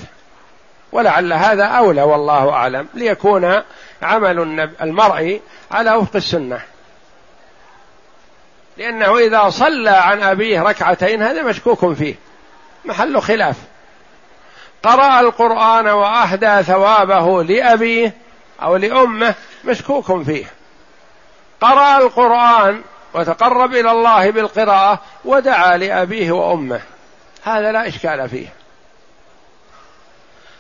ولعل 0.92 1.34
هذا 1.34 1.64
أولى 1.64 2.02
والله 2.02 2.50
أعلم 2.50 2.88
ليكون 2.94 3.62
عمل 4.02 4.70
المرء 4.82 5.42
على 5.72 5.94
وفق 5.94 6.16
السنة. 6.16 6.62
لأنه 8.80 9.18
إذا 9.18 9.50
صلى 9.50 9.90
عن 9.90 10.24
أبيه 10.24 10.62
ركعتين 10.62 11.24
هذا 11.24 11.44
مشكوك 11.44 11.94
فيه. 11.94 12.16
محل 12.86 13.22
خلاف. 13.22 13.56
قرأ 14.84 15.20
القرآن 15.20 15.88
وأهدى 15.88 16.64
ثوابه 16.64 17.44
لأبيه 17.44 18.14
أو 18.62 18.76
لأمه 18.76 19.36
مشكوك 19.64 20.24
فيه. 20.24 20.46
قرأ 21.62 21.98
القرآن 21.98 22.82
وتقرب 23.14 23.74
إلى 23.74 23.92
الله 23.92 24.32
بالقراءة 24.32 25.00
ودعا 25.26 25.78
لأبيه 25.78 26.32
وأمه. 26.32 26.82
هذا 27.44 27.72
لا 27.72 27.88
إشكال 27.88 28.30
فيه. 28.30 28.54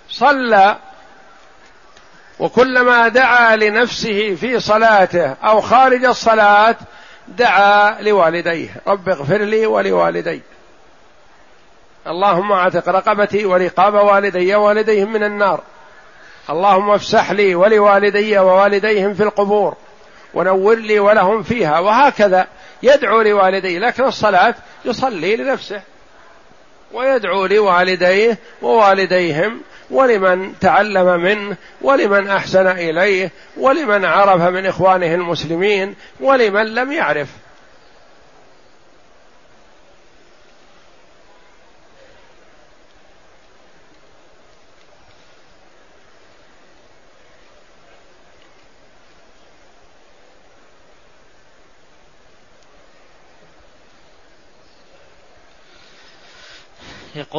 صلى 0.10 0.78
وكلما 2.40 3.08
دعا 3.08 3.56
لنفسه 3.56 4.36
في 4.36 4.60
صلاته 4.60 5.36
أو 5.44 5.62
خارج 5.62 6.06
الصلاة 6.06 6.76
دعا 7.38 8.02
لوالديه. 8.02 8.70
رب 8.88 9.10
اغفر 9.10 9.38
لي 9.38 9.66
ولوالدي. 9.66 10.42
اللهم 12.08 12.52
اعتق 12.52 12.90
رقبتي 12.90 13.46
ورقاب 13.46 13.94
والدي 13.94 14.56
ووالديهم 14.56 15.14
من 15.14 15.24
النار. 15.24 15.62
اللهم 16.50 16.90
افسح 16.90 17.32
لي 17.32 17.56
ولوالدي 17.56 18.40
ووالديهم 18.40 19.14
في 19.14 19.24
القبور. 19.24 19.76
ونور 20.34 20.76
لي 20.76 21.00
ولهم 21.00 21.44
فيها. 21.44 21.80
وهكذا 21.80 22.48
يدعو 22.84 23.22
لوالديه 23.22 23.80
لكن 23.80 24.04
الصلاة 24.04 24.56
يصلي 24.86 25.36
لنفسه. 25.36 25.82
ويدعو 26.94 27.46
لوالديه 27.46 28.38
ووالديهم 28.62 29.62
ولمن 29.92 30.60
تعلم 30.60 31.22
منه 31.22 31.56
ولمن 31.82 32.28
أحسن 32.28 32.68
إليه 32.68 33.32
ولمن 33.58 34.06
عرف 34.06 34.42
من 34.42 34.66
إخوانه 34.66 35.14
المسلمين 35.14 35.96
ولمن 36.20 36.66
لم 36.66 36.92
يعرف. 36.92 37.28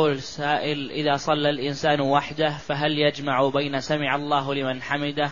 يقول 0.00 0.12
السائل 0.12 0.90
إذا 0.90 1.16
صلى 1.16 1.50
الإنسان 1.50 2.00
وحده 2.00 2.54
فهل 2.68 2.98
يجمع 2.98 3.48
بين 3.48 3.80
سمع 3.80 4.16
الله 4.16 4.54
لمن 4.54 4.82
حمده؟ 4.82 5.30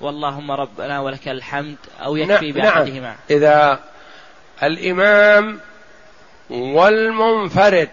واللهم 0.00 0.50
ربنا 0.50 1.00
ولك 1.00 1.28
الحمد 1.28 1.76
أو 2.04 2.16
يكفي 2.16 2.52
نعم. 2.52 2.62
بأحدهما. 2.62 3.00
نعم 3.00 3.16
إذا 3.30 3.80
الإمام 4.62 5.60
والمنفرد 6.50 7.90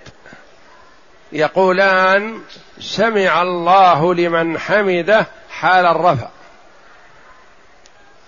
يقولان 1.32 2.42
سمع 2.80 3.42
الله 3.42 4.14
لمن 4.14 4.60
حمده 4.60 5.26
حال 5.50 5.86
الرفع 5.86 6.28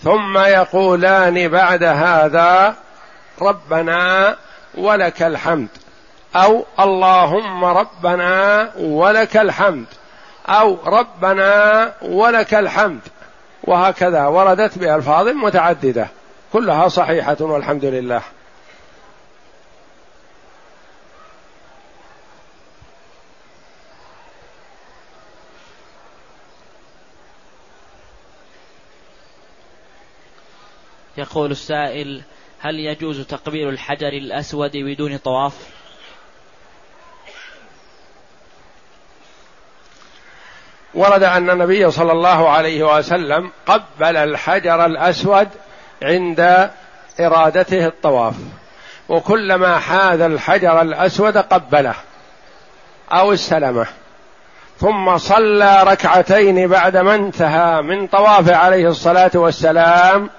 ثم 0.03 0.37
يقولان 0.37 1.47
بعد 1.47 1.83
هذا 1.83 2.75
ربنا 3.41 4.35
ولك 4.77 5.23
الحمد. 5.23 5.82
أو 6.35 6.65
اللهم 6.79 7.65
ربنا 7.65 8.71
ولك 8.77 9.37
الحمد 9.37 9.85
أو 10.45 10.77
ربنا 10.85 11.93
ولك 12.01 12.53
الحمد 12.53 13.01
وهكذا 13.63 14.27
وردت 14.27 14.77
بألفاظ 14.77 15.27
متعددة 15.27 16.07
كلها 16.53 16.87
صحيحة 16.87 17.37
والحمد 17.39 17.85
لله. 17.85 18.21
يقول 31.17 31.51
السائل 31.51 32.21
هل 32.59 32.79
يجوز 32.79 33.21
تقبيل 33.21 33.69
الحجر 33.69 34.07
الأسود 34.07 34.71
بدون 34.73 35.17
طواف؟ 35.17 35.82
ورد 40.93 41.23
أن 41.23 41.49
النبي 41.49 41.91
صلى 41.91 42.11
الله 42.11 42.49
عليه 42.49 42.97
وسلم 42.97 43.51
قبل 43.65 44.17
الحجر 44.17 44.85
الأسود 44.85 45.47
عند 46.03 46.69
إرادته 47.19 47.85
الطواف. 47.85 48.35
وكلما 49.09 49.79
حاذ 49.79 50.21
الحجر 50.21 50.81
الأسود 50.81 51.37
قبله 51.37 51.95
أو 53.11 53.33
استلمه. 53.33 53.87
ثم 54.79 55.17
صلى 55.17 55.83
ركعتين 55.83 56.67
بعدما 56.67 57.15
انتهى 57.15 57.81
من 57.81 58.07
طوافه 58.07 58.55
عليه 58.55 58.87
الصلاة 58.87 59.31
والسلام 59.35 60.29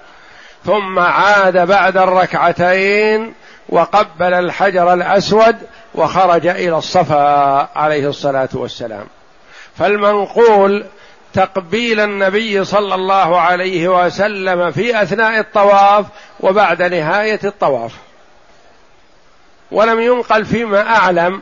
ثم 0.65 0.99
عاد 0.99 1.57
بعد 1.67 1.97
الركعتين 1.97 3.33
وقبل 3.69 4.33
الحجر 4.33 4.93
الأسود 4.93 5.55
وخرج 5.95 6.47
إلى 6.47 6.77
الصفا 6.77 7.69
عليه 7.77 8.09
الصلاة 8.09 8.49
والسلام. 8.53 9.07
فالمنقول 9.77 10.85
تقبيل 11.33 11.99
النبي 11.99 12.65
صلى 12.65 12.95
الله 12.95 13.39
عليه 13.39 14.05
وسلم 14.05 14.71
في 14.71 15.01
أثناء 15.01 15.39
الطواف 15.39 16.05
وبعد 16.39 16.81
نهاية 16.81 17.39
الطواف. 17.43 17.91
ولم 19.71 20.01
ينقل 20.01 20.45
فيما 20.45 20.95
أعلم 20.95 21.41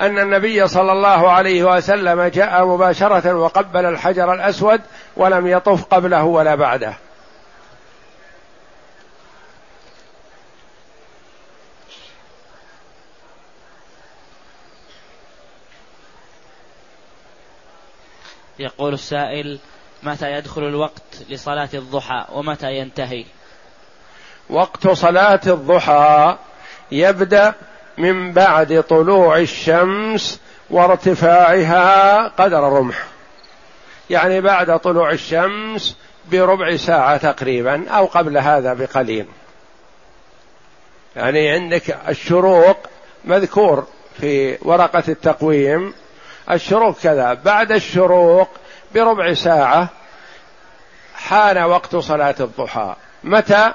أن 0.00 0.18
النبي 0.18 0.68
صلى 0.68 0.92
الله 0.92 1.30
عليه 1.30 1.76
وسلم 1.76 2.22
جاء 2.22 2.66
مباشرة 2.66 3.34
وقبل 3.34 3.84
الحجر 3.84 4.32
الأسود 4.32 4.80
ولم 5.16 5.46
يطف 5.46 5.84
قبله 5.84 6.24
ولا 6.24 6.54
بعده. 6.54 6.92
يقول 18.58 18.94
السائل 18.94 19.58
متى 20.02 20.32
يدخل 20.32 20.62
الوقت 20.62 21.02
لصلاة 21.28 21.68
الضحى 21.74 22.24
ومتى 22.32 22.72
ينتهي؟ 22.72 23.24
وقت 24.50 24.88
صلاة 24.88 25.40
الضحى 25.46 26.36
يبدأ 26.92 27.54
من 27.98 28.32
بعد 28.32 28.82
طلوع 28.82 29.38
الشمس 29.38 30.40
وارتفاعها 30.70 32.28
قدر 32.28 32.62
رمح. 32.62 33.06
يعني 34.10 34.40
بعد 34.40 34.78
طلوع 34.78 35.10
الشمس 35.10 35.96
بربع 36.30 36.76
ساعة 36.76 37.16
تقريبا 37.16 37.88
أو 37.88 38.04
قبل 38.04 38.38
هذا 38.38 38.74
بقليل. 38.74 39.26
يعني 41.16 41.50
عندك 41.50 41.98
الشروق 42.08 42.76
مذكور 43.24 43.86
في 44.20 44.58
ورقة 44.62 45.02
التقويم 45.08 45.94
الشروق 46.50 46.98
كذا. 46.98 47.34
بعد 47.34 47.72
الشروق 47.72 48.48
بربع 48.94 49.34
ساعة 49.34 49.88
حان 51.14 51.58
وقت 51.58 51.96
صلاة 51.96 52.34
الضحى. 52.40 52.94
متى؟ 53.24 53.72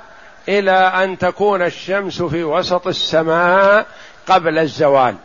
إلى 0.50 0.72
أن 0.72 1.18
تكون 1.18 1.62
الشمس 1.62 2.22
في 2.22 2.44
وسط 2.44 2.88
السماء 2.88 3.86
قبل 4.28 4.60
الزوال. 4.60 5.16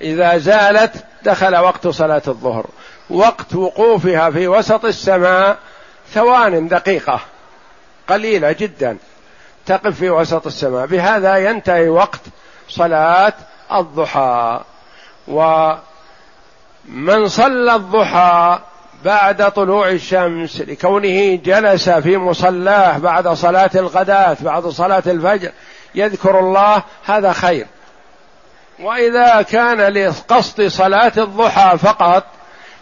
إذا 0.00 0.38
زالت 0.38 1.04
دخل 1.22 1.56
وقت 1.56 1.88
صلاة 1.88 2.22
الظهر. 2.28 2.66
وقت 3.10 3.54
وقوفها 3.54 4.30
في 4.30 4.48
وسط 4.48 4.84
السماء 4.84 5.58
ثوان 6.12 6.68
دقيقة. 6.68 7.20
قليلة 8.08 8.52
جدا. 8.52 8.96
تقف 9.66 9.98
في 9.98 10.10
وسط 10.10 10.46
السماء. 10.46 10.86
بهذا 10.86 11.36
ينتهي 11.36 11.88
وقت 11.88 12.20
صلاة 12.68 13.32
الضحى. 13.72 14.60
ومن 16.88 17.28
صلى 17.28 17.74
الضحى 17.74 18.58
بعد 19.04 19.52
طلوع 19.52 19.88
الشمس 19.88 20.60
لكونه 20.60 21.34
جلس 21.44 21.90
في 21.90 22.16
مصلاه 22.16 22.98
بعد 22.98 23.28
صلاة 23.28 23.70
الغداة 23.74 24.36
بعد 24.40 24.66
صلاة 24.66 25.02
الفجر 25.06 25.50
يذكر 25.94 26.38
الله 26.38 26.82
هذا 27.06 27.32
خير. 27.32 27.66
وإذا 28.80 29.42
كان 29.42 29.80
لقصد 29.80 30.66
صلاة 30.66 31.12
الضحى 31.16 31.78
فقط 31.78 32.24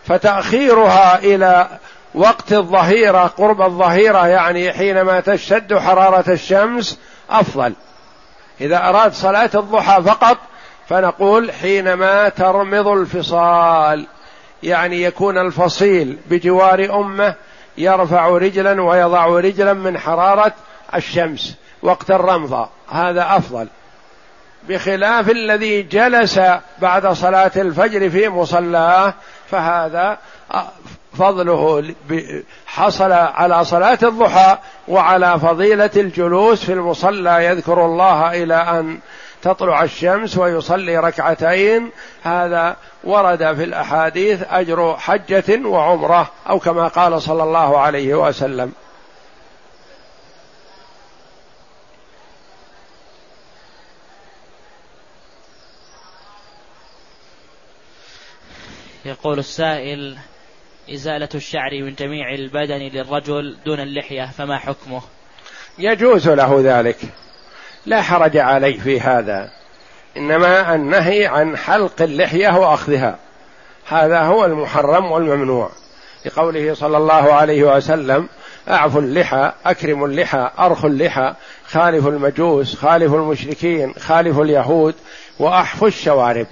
فتأخيرها 0.07 1.19
إلى 1.19 1.69
وقت 2.15 2.53
الظهيرة 2.53 3.27
قرب 3.27 3.63
الظهيرة 3.63 4.27
يعني 4.27 4.73
حينما 4.73 5.21
تشتد 5.21 5.79
حرارة 5.79 6.31
الشمس 6.33 6.99
أفضل. 7.31 7.75
إذا 8.61 8.89
أراد 8.89 9.13
صلاة 9.13 9.51
الضحى 9.55 10.03
فقط 10.03 10.39
فنقول 10.89 11.53
حينما 11.53 12.29
ترمض 12.29 12.89
الفصال 12.89 14.07
يعني 14.63 15.03
يكون 15.03 15.39
الفصيل 15.39 16.19
بجوار 16.31 17.01
أمه 17.01 17.35
يرفع 17.79 18.29
رجلا 18.29 18.83
ويضع 18.83 19.27
رجلا 19.27 19.73
من 19.73 19.99
حرارة 19.99 20.53
الشمس 20.95 21.57
وقت 21.83 22.11
الرمضه 22.11 22.69
هذا 22.89 23.37
أفضل. 23.37 23.69
بخلاف 24.69 25.31
الذي 25.31 25.83
جلس 25.83 26.41
بعد 26.79 27.07
صلاة 27.07 27.53
الفجر 27.57 28.11
في 28.11 28.29
مصلاه 28.29 29.15
فهذا 29.51 30.19
فضله 31.19 31.95
حصل 32.67 33.13
على 33.13 33.65
صلاة 33.65 33.99
الضحى 34.03 34.59
وعلى 34.89 35.41
فضيلة 35.41 35.91
الجلوس 35.97 36.65
في 36.65 36.73
المصلى 36.73 37.45
يذكر 37.45 37.85
الله 37.85 38.43
إلى 38.43 38.55
أن 38.55 38.99
تطلع 39.43 39.83
الشمس 39.83 40.39
ويصلي 40.39 40.99
ركعتين. 40.99 41.91
هذا 42.23 42.77
ورد 43.05 43.39
في 43.39 43.65
الأحاديث 43.65 44.43
أجر 44.51 44.97
حجة 44.97 45.67
وعمرة 45.67 46.31
أو 46.51 46.59
كما 46.59 46.89
قال 46.89 47.23
صلى 47.23 47.43
الله 47.43 47.79
عليه 47.79 48.15
وسلم. 48.15 48.73
يقول 59.05 59.39
السائل 59.39 60.19
إزالة 60.91 61.29
الشعر 61.35 61.71
من 61.83 61.95
جميع 61.95 62.35
البدن 62.35 62.79
للرجل 62.79 63.57
دون 63.67 63.81
اللحية 63.81 64.31
فما 64.39 64.59
حكمه؟ 64.59 65.03
يجوز 65.79 66.29
له 66.29 66.61
ذلك. 66.65 66.97
لا 67.87 68.03
حرج 68.03 68.37
عليه 68.37 68.79
في 68.79 69.01
هذا. 69.01 69.51
إنما 70.17 70.75
النهي 70.75 71.27
عن 71.27 71.57
حلق 71.57 72.03
اللحية 72.03 72.59
وأخذها. 72.59 73.19
هذا 73.89 74.21
هو 74.21 74.45
المحرم 74.45 75.13
والممنوع. 75.13 75.71
لقوله 76.27 76.75
صلى 76.75 76.97
الله 76.97 77.33
عليه 77.33 77.77
وسلم 77.77 78.29
أعفوا 78.69 79.01
اللحى 79.01 79.53
أكرموا 79.67 80.09
اللحى 80.09 80.51
أرخوا 80.59 80.89
اللحى 80.89 81.35
خالفوا 81.67 82.11
المجوس 82.11 82.77
خالفوا 82.77 83.19
المشركين 83.19 83.95
خالفوا 83.95 84.45
اليهود 84.45 84.95
وأحفوا 85.39 85.89
الشوارب. 85.89 86.47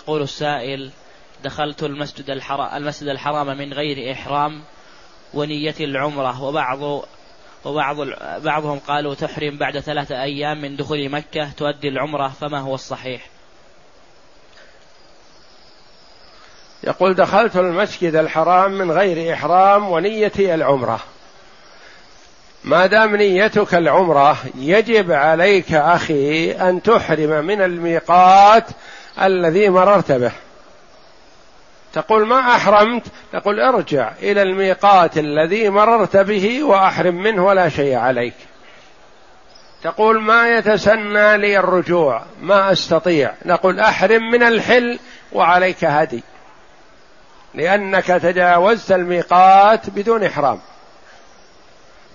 يقول 0.00 0.22
السائل 0.22 0.90
دخلت 1.44 1.82
المسجد 1.82 2.30
الحرام 2.30 2.76
المسجد 2.82 3.08
الحرام 3.08 3.58
من 3.58 3.72
غير 3.72 4.12
إحرام 4.12 4.62
ونية 5.34 5.74
العمرة 5.80 6.42
وبعض 6.42 7.04
وبعض 7.64 7.96
بعضهم 8.44 8.78
قالوا 8.78 9.14
تحرم 9.14 9.58
بعد 9.58 9.80
ثلاثة 9.80 10.22
أيام 10.22 10.60
من 10.60 10.76
دخول 10.76 11.10
مكة 11.10 11.50
تؤدي 11.56 11.88
العمرة 11.88 12.28
فما 12.28 12.58
هو 12.58 12.74
الصحيح؟ 12.74 13.26
يقول 16.84 17.14
دخلت 17.14 17.56
المسجد 17.56 18.14
الحرام 18.14 18.72
من 18.72 18.90
غير 18.90 19.34
إحرام 19.34 19.88
ونيتي 19.88 20.54
العمرة 20.54 21.00
ما 22.64 22.86
دام 22.86 23.16
نيتك 23.16 23.74
العمرة 23.74 24.36
يجب 24.54 25.12
عليك 25.12 25.72
أخي 25.72 26.52
أن 26.52 26.82
تحرم 26.82 27.44
من 27.44 27.62
الميقات 27.62 28.64
الذي 29.22 29.68
مررت 29.68 30.12
به. 30.12 30.32
تقول 31.92 32.26
ما 32.26 32.40
أحرمت؟ 32.40 33.06
تقول 33.32 33.60
ارجع 33.60 34.12
إلى 34.22 34.42
الميقات 34.42 35.18
الذي 35.18 35.68
مررت 35.68 36.16
به 36.16 36.64
وأحرم 36.64 37.14
منه 37.14 37.46
ولا 37.46 37.68
شيء 37.68 37.96
عليك. 37.96 38.34
تقول 39.82 40.20
ما 40.20 40.58
يتسنى 40.58 41.36
لي 41.36 41.58
الرجوع؟ 41.58 42.22
ما 42.42 42.72
أستطيع. 42.72 43.32
نقول 43.44 43.80
أحرم 43.80 44.30
من 44.30 44.42
الحل 44.42 44.98
وعليك 45.32 45.84
هدي. 45.84 46.22
لأنك 47.54 48.06
تجاوزت 48.06 48.92
الميقات 48.92 49.90
بدون 49.90 50.24
إحرام. 50.24 50.60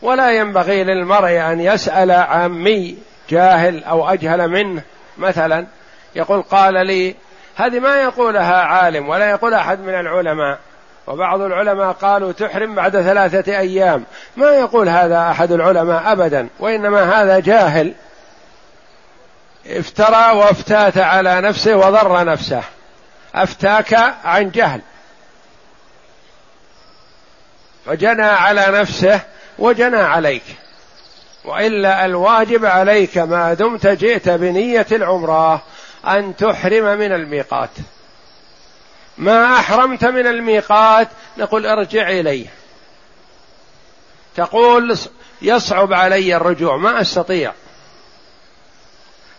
ولا 0.01 0.32
ينبغي 0.32 0.84
للمرء 0.84 1.39
أن 1.39 1.60
يسأل 1.60 2.12
عامي 2.12 2.97
جاهل 3.30 3.84
أو 3.84 4.10
أجهل 4.10 4.47
منه 4.47 4.82
مثلا. 5.18 5.66
يقول 6.16 6.41
قال 6.41 6.88
لي 6.88 7.16
هذه 7.55 7.80
ما 7.80 8.01
يقولها 8.01 8.61
عالم 8.61 9.09
ولا 9.09 9.30
يقول 9.30 9.53
أحد 9.53 9.80
من 9.80 9.93
العلماء. 9.93 10.59
وبعض 11.07 11.41
العلماء 11.41 11.91
قالوا 11.91 12.32
تحرم 12.32 12.76
بعد 12.76 13.01
ثلاثة 13.01 13.57
أيام. 13.57 14.05
ما 14.38 14.49
يقول 14.49 14.89
هذا 14.89 15.32
أحد 15.32 15.51
العلماء 15.51 16.11
ابدا 16.11 16.47
وإنما 16.59 17.22
هذا 17.22 17.39
جاهل. 17.39 17.93
افترى 19.68 20.38
وافتات 20.38 20.97
على 20.97 21.41
نفسه 21.41 21.76
وضر 21.76 22.26
نفسه. 22.26 22.63
أفتاك 23.36 23.93
عن 24.24 24.51
جهل. 24.51 24.82
فجنى 27.86 28.26
على 28.26 28.66
نفسه 28.68 29.20
وجنى 29.59 30.01
عليك. 30.01 30.43
وإلا 31.45 32.05
الواجب 32.05 32.66
عليك 32.66 33.18
ما 33.18 33.53
دمت 33.53 33.88
جئت 33.88 34.30
بنية 34.30 34.88
العمرة. 34.91 35.61
أن 36.08 36.36
تحرم 36.36 36.99
من 36.99 37.12
الميقات. 37.12 37.70
ما 39.18 39.60
أحرمت 39.60 40.06
من 40.06 40.28
الميقات 40.28 41.08
نقول 41.38 41.66
ارجع 41.66 42.10
اليه 42.10 42.47
تقول 44.36 44.97
يصعب 45.41 45.93
علي 45.93 46.36
الرجوع 46.36 46.78
ما 46.78 47.01
أستطيع. 47.01 47.53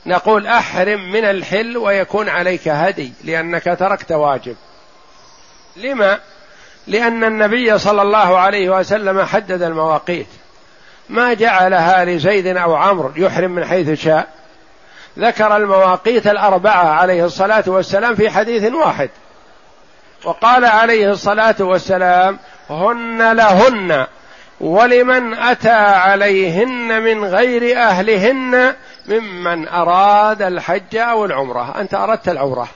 نقول 0.06 0.46
أحرم 0.46 1.12
من 1.12 1.24
الحل 1.24 1.76
ويكون 1.76 2.28
عليك 2.28 2.68
هدي 2.68 3.12
لأنك 3.24 3.76
تركت 3.78 4.12
واجب. 4.12 4.56
لما؟ 5.76 6.18
لأن 6.86 7.24
النبي 7.24 7.78
صلى 7.78 8.02
الله 8.02 8.38
عليه 8.38 8.70
وسلم 8.70 9.24
حدد 9.24 9.62
المواقيت. 9.62 10.26
ما 11.08 11.34
جعلها 11.34 12.04
لزيد 12.04 12.46
أو 12.46 12.74
عمرو 12.74 13.12
يحرم 13.16 13.50
من 13.50 13.64
حيث 13.64 14.00
شاء. 14.02 14.35
ذكر 15.18 15.56
المواقيت 15.56 16.26
الأربعة 16.26 16.88
عليه 16.88 17.24
الصلاة 17.24 17.64
والسلام 17.66 18.14
في 18.14 18.30
حديث 18.30 18.72
واحد. 18.72 19.10
وقال 20.24 20.64
عليه 20.64 21.10
الصلاة 21.10 21.54
والسلام 21.60 22.38
هن 22.70 23.32
لهن 23.32 24.06
ولمن 24.60 25.34
أتى 25.34 25.70
عليهن 25.70 27.02
من 27.02 27.24
غير 27.24 27.78
أهلهن 27.78 28.74
ممن 29.06 29.68
أراد 29.68 30.42
الحج 30.42 30.96
أو 30.96 31.24
العمرة. 31.24 31.80
أنت 31.80 31.94
أردت 31.94 32.28
العمرة. 32.28 32.68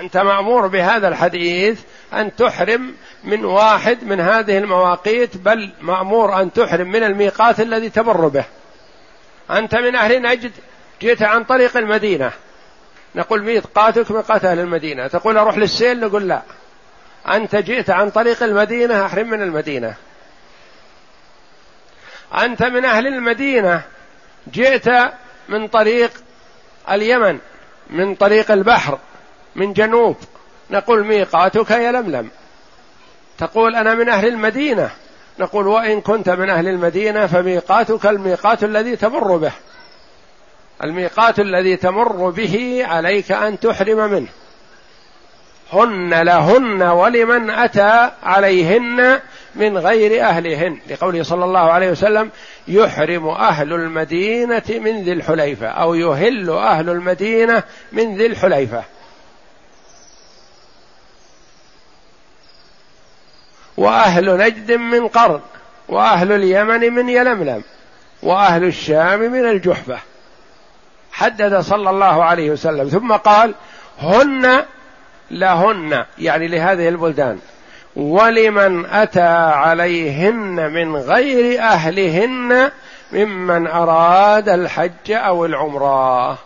أنت 0.00 0.16
مأمور 0.16 0.66
بهذا 0.66 1.08
الحديث 1.08 1.80
أن 2.12 2.36
تحرم 2.36 2.94
من 3.24 3.44
واحد 3.44 4.04
من 4.04 4.20
هذه 4.20 4.58
المواقيت 4.58 5.36
بل 5.36 5.72
مأمور 5.80 6.40
أن 6.40 6.52
تحرم 6.52 6.88
من 6.88 7.02
الميقات 7.02 7.60
الذي 7.60 7.88
تمر 7.88 8.28
به. 8.28 8.44
أنت 9.50 9.74
من 9.74 9.96
أهل 9.96 10.22
نجد. 10.22 10.52
جئت 11.00 11.22
عن 11.22 11.44
طريق 11.44 11.76
المدينة. 11.76 12.32
نقول 13.14 13.42
ميقاتك 13.42 14.10
ميقات 14.10 14.44
أهل 14.44 14.58
المدينة. 14.58 15.06
تقول 15.06 15.38
أروح 15.38 15.58
للسيل؟ 15.58 16.00
نقول 16.00 16.28
لا. 16.28 16.42
أنت 17.28 17.56
جئت 17.56 17.90
عن 17.90 18.10
طريق 18.10 18.42
المدينة 18.42 19.06
أحرم 19.06 19.30
من 19.30 19.42
المدينة. 19.42 19.94
أنت 22.38 22.62
من 22.62 22.84
أهل 22.84 23.06
المدينة. 23.06 23.82
جئت 24.52 24.88
من 25.48 25.68
طريق 25.68 26.10
اليمن 26.90 27.38
من 27.90 28.14
طريق 28.14 28.50
البحر 28.50 28.98
من 29.56 29.72
جنوب. 29.72 30.16
نقول 30.70 31.06
ميقاتك 31.06 31.70
يلملم 31.70 32.30
تقول 33.38 33.76
أنا 33.76 33.94
من 33.94 34.08
أهل 34.08 34.28
المدينة. 34.28 34.90
نقول 35.38 35.66
وإن 35.66 36.00
كنت 36.00 36.28
من 36.28 36.50
أهل 36.50 36.68
المدينة 36.68 37.26
فميقاتك 37.26 38.06
الميقات 38.06 38.64
الذي 38.64 38.96
تمر 38.96 39.36
به. 39.36 39.52
الميقات 40.84 41.40
الذي 41.40 41.76
تمر 41.76 42.30
به 42.30 42.82
عليك 42.84 43.32
أن 43.32 43.60
تحرم 43.60 44.10
منه. 44.10 44.28
هن 45.72 46.22
لهن 46.22 46.82
ولمن 46.82 47.50
أتى 47.50 48.10
عليهن 48.22 49.20
من 49.54 49.78
غير 49.78 50.24
أهلهن. 50.24 50.78
لقوله 50.90 51.22
صلى 51.22 51.44
الله 51.44 51.72
عليه 51.72 51.90
وسلم 51.90 52.30
يحرم 52.68 53.28
أهل 53.28 53.72
المدينة 53.72 54.62
من 54.68 55.02
ذي 55.02 55.12
الحليفة 55.12 55.66
أو 55.66 55.94
يهل 55.94 56.50
أهل 56.50 56.90
المدينة 56.90 57.62
من 57.92 58.16
ذي 58.16 58.26
الحليفة. 58.26 58.84
وأهل 63.76 64.36
نجد 64.38 64.72
من 64.72 65.08
قرن 65.08 65.40
وأهل 65.88 66.32
اليمن 66.32 66.92
من 66.92 67.08
يلملم 67.08 67.62
وأهل 68.22 68.64
الشام 68.64 69.20
من 69.20 69.48
الجحفة. 69.48 69.98
حدد 71.12 71.60
صلى 71.60 71.90
الله 71.90 72.24
عليه 72.24 72.50
وسلم. 72.50 72.88
ثم 72.88 73.12
قال 73.12 73.54
هن 74.02 74.64
لهن 75.30 76.04
يعني 76.18 76.48
لهذه 76.48 76.88
البلدان. 76.88 77.38
ولمن 77.96 78.86
أتى 78.86 79.28
عليهن 79.52 80.72
من 80.72 80.96
غير 80.96 81.60
أهلهن 81.60 82.70
ممن 83.12 83.66
أراد 83.66 84.48
الحج 84.48 85.10
أو 85.10 85.44
العمرة. 85.46 86.38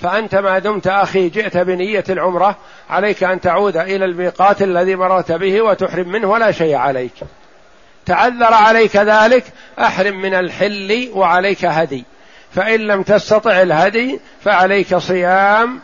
فأنت 0.00 0.34
ما 0.34 0.58
دمت 0.58 0.86
أخي 0.86 1.28
جئت 1.28 1.56
بنية 1.56 2.04
العمرة 2.10 2.56
عليك 2.90 3.24
أن 3.24 3.40
تعود 3.40 3.76
إلى 3.76 4.04
الميقات 4.04 4.62
الذي 4.62 4.96
مررت 4.96 5.32
به 5.32 5.62
وتحرم 5.62 6.08
منه 6.08 6.30
ولا 6.30 6.52
شيء 6.52 6.74
عليك. 6.74 7.14
تعذر 8.06 8.54
عليك 8.54 8.96
ذلك 8.96 9.44
أحرم 9.78 10.20
من 10.20 10.34
الحل 10.34 11.10
وعليك 11.14 11.64
هدي. 11.64 12.04
فإن 12.54 12.80
لم 12.80 13.02
تستطع 13.02 13.62
الهدي 13.62 14.20
فعليك 14.40 14.96
صيام 14.96 15.80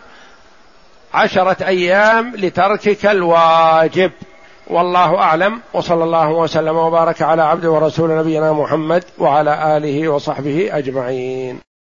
عشرة 1.15 1.67
أيام 1.67 2.37
لتركك 2.37 3.07
الواجب. 3.07 4.11
والله 4.67 5.19
أعلم. 5.19 5.61
وصلى 5.73 6.05
الله 6.05 6.31
وسلم 6.31 6.77
وبارك 6.77 7.23
على 7.23 7.43
عبد 7.43 7.67
ورسول 7.67 8.19
نبينا 8.19 8.53
محمد 8.53 9.05
وعلى 9.19 9.77
آله 9.77 10.09
وصحبه 10.09 10.69
أجمعين. 10.73 11.70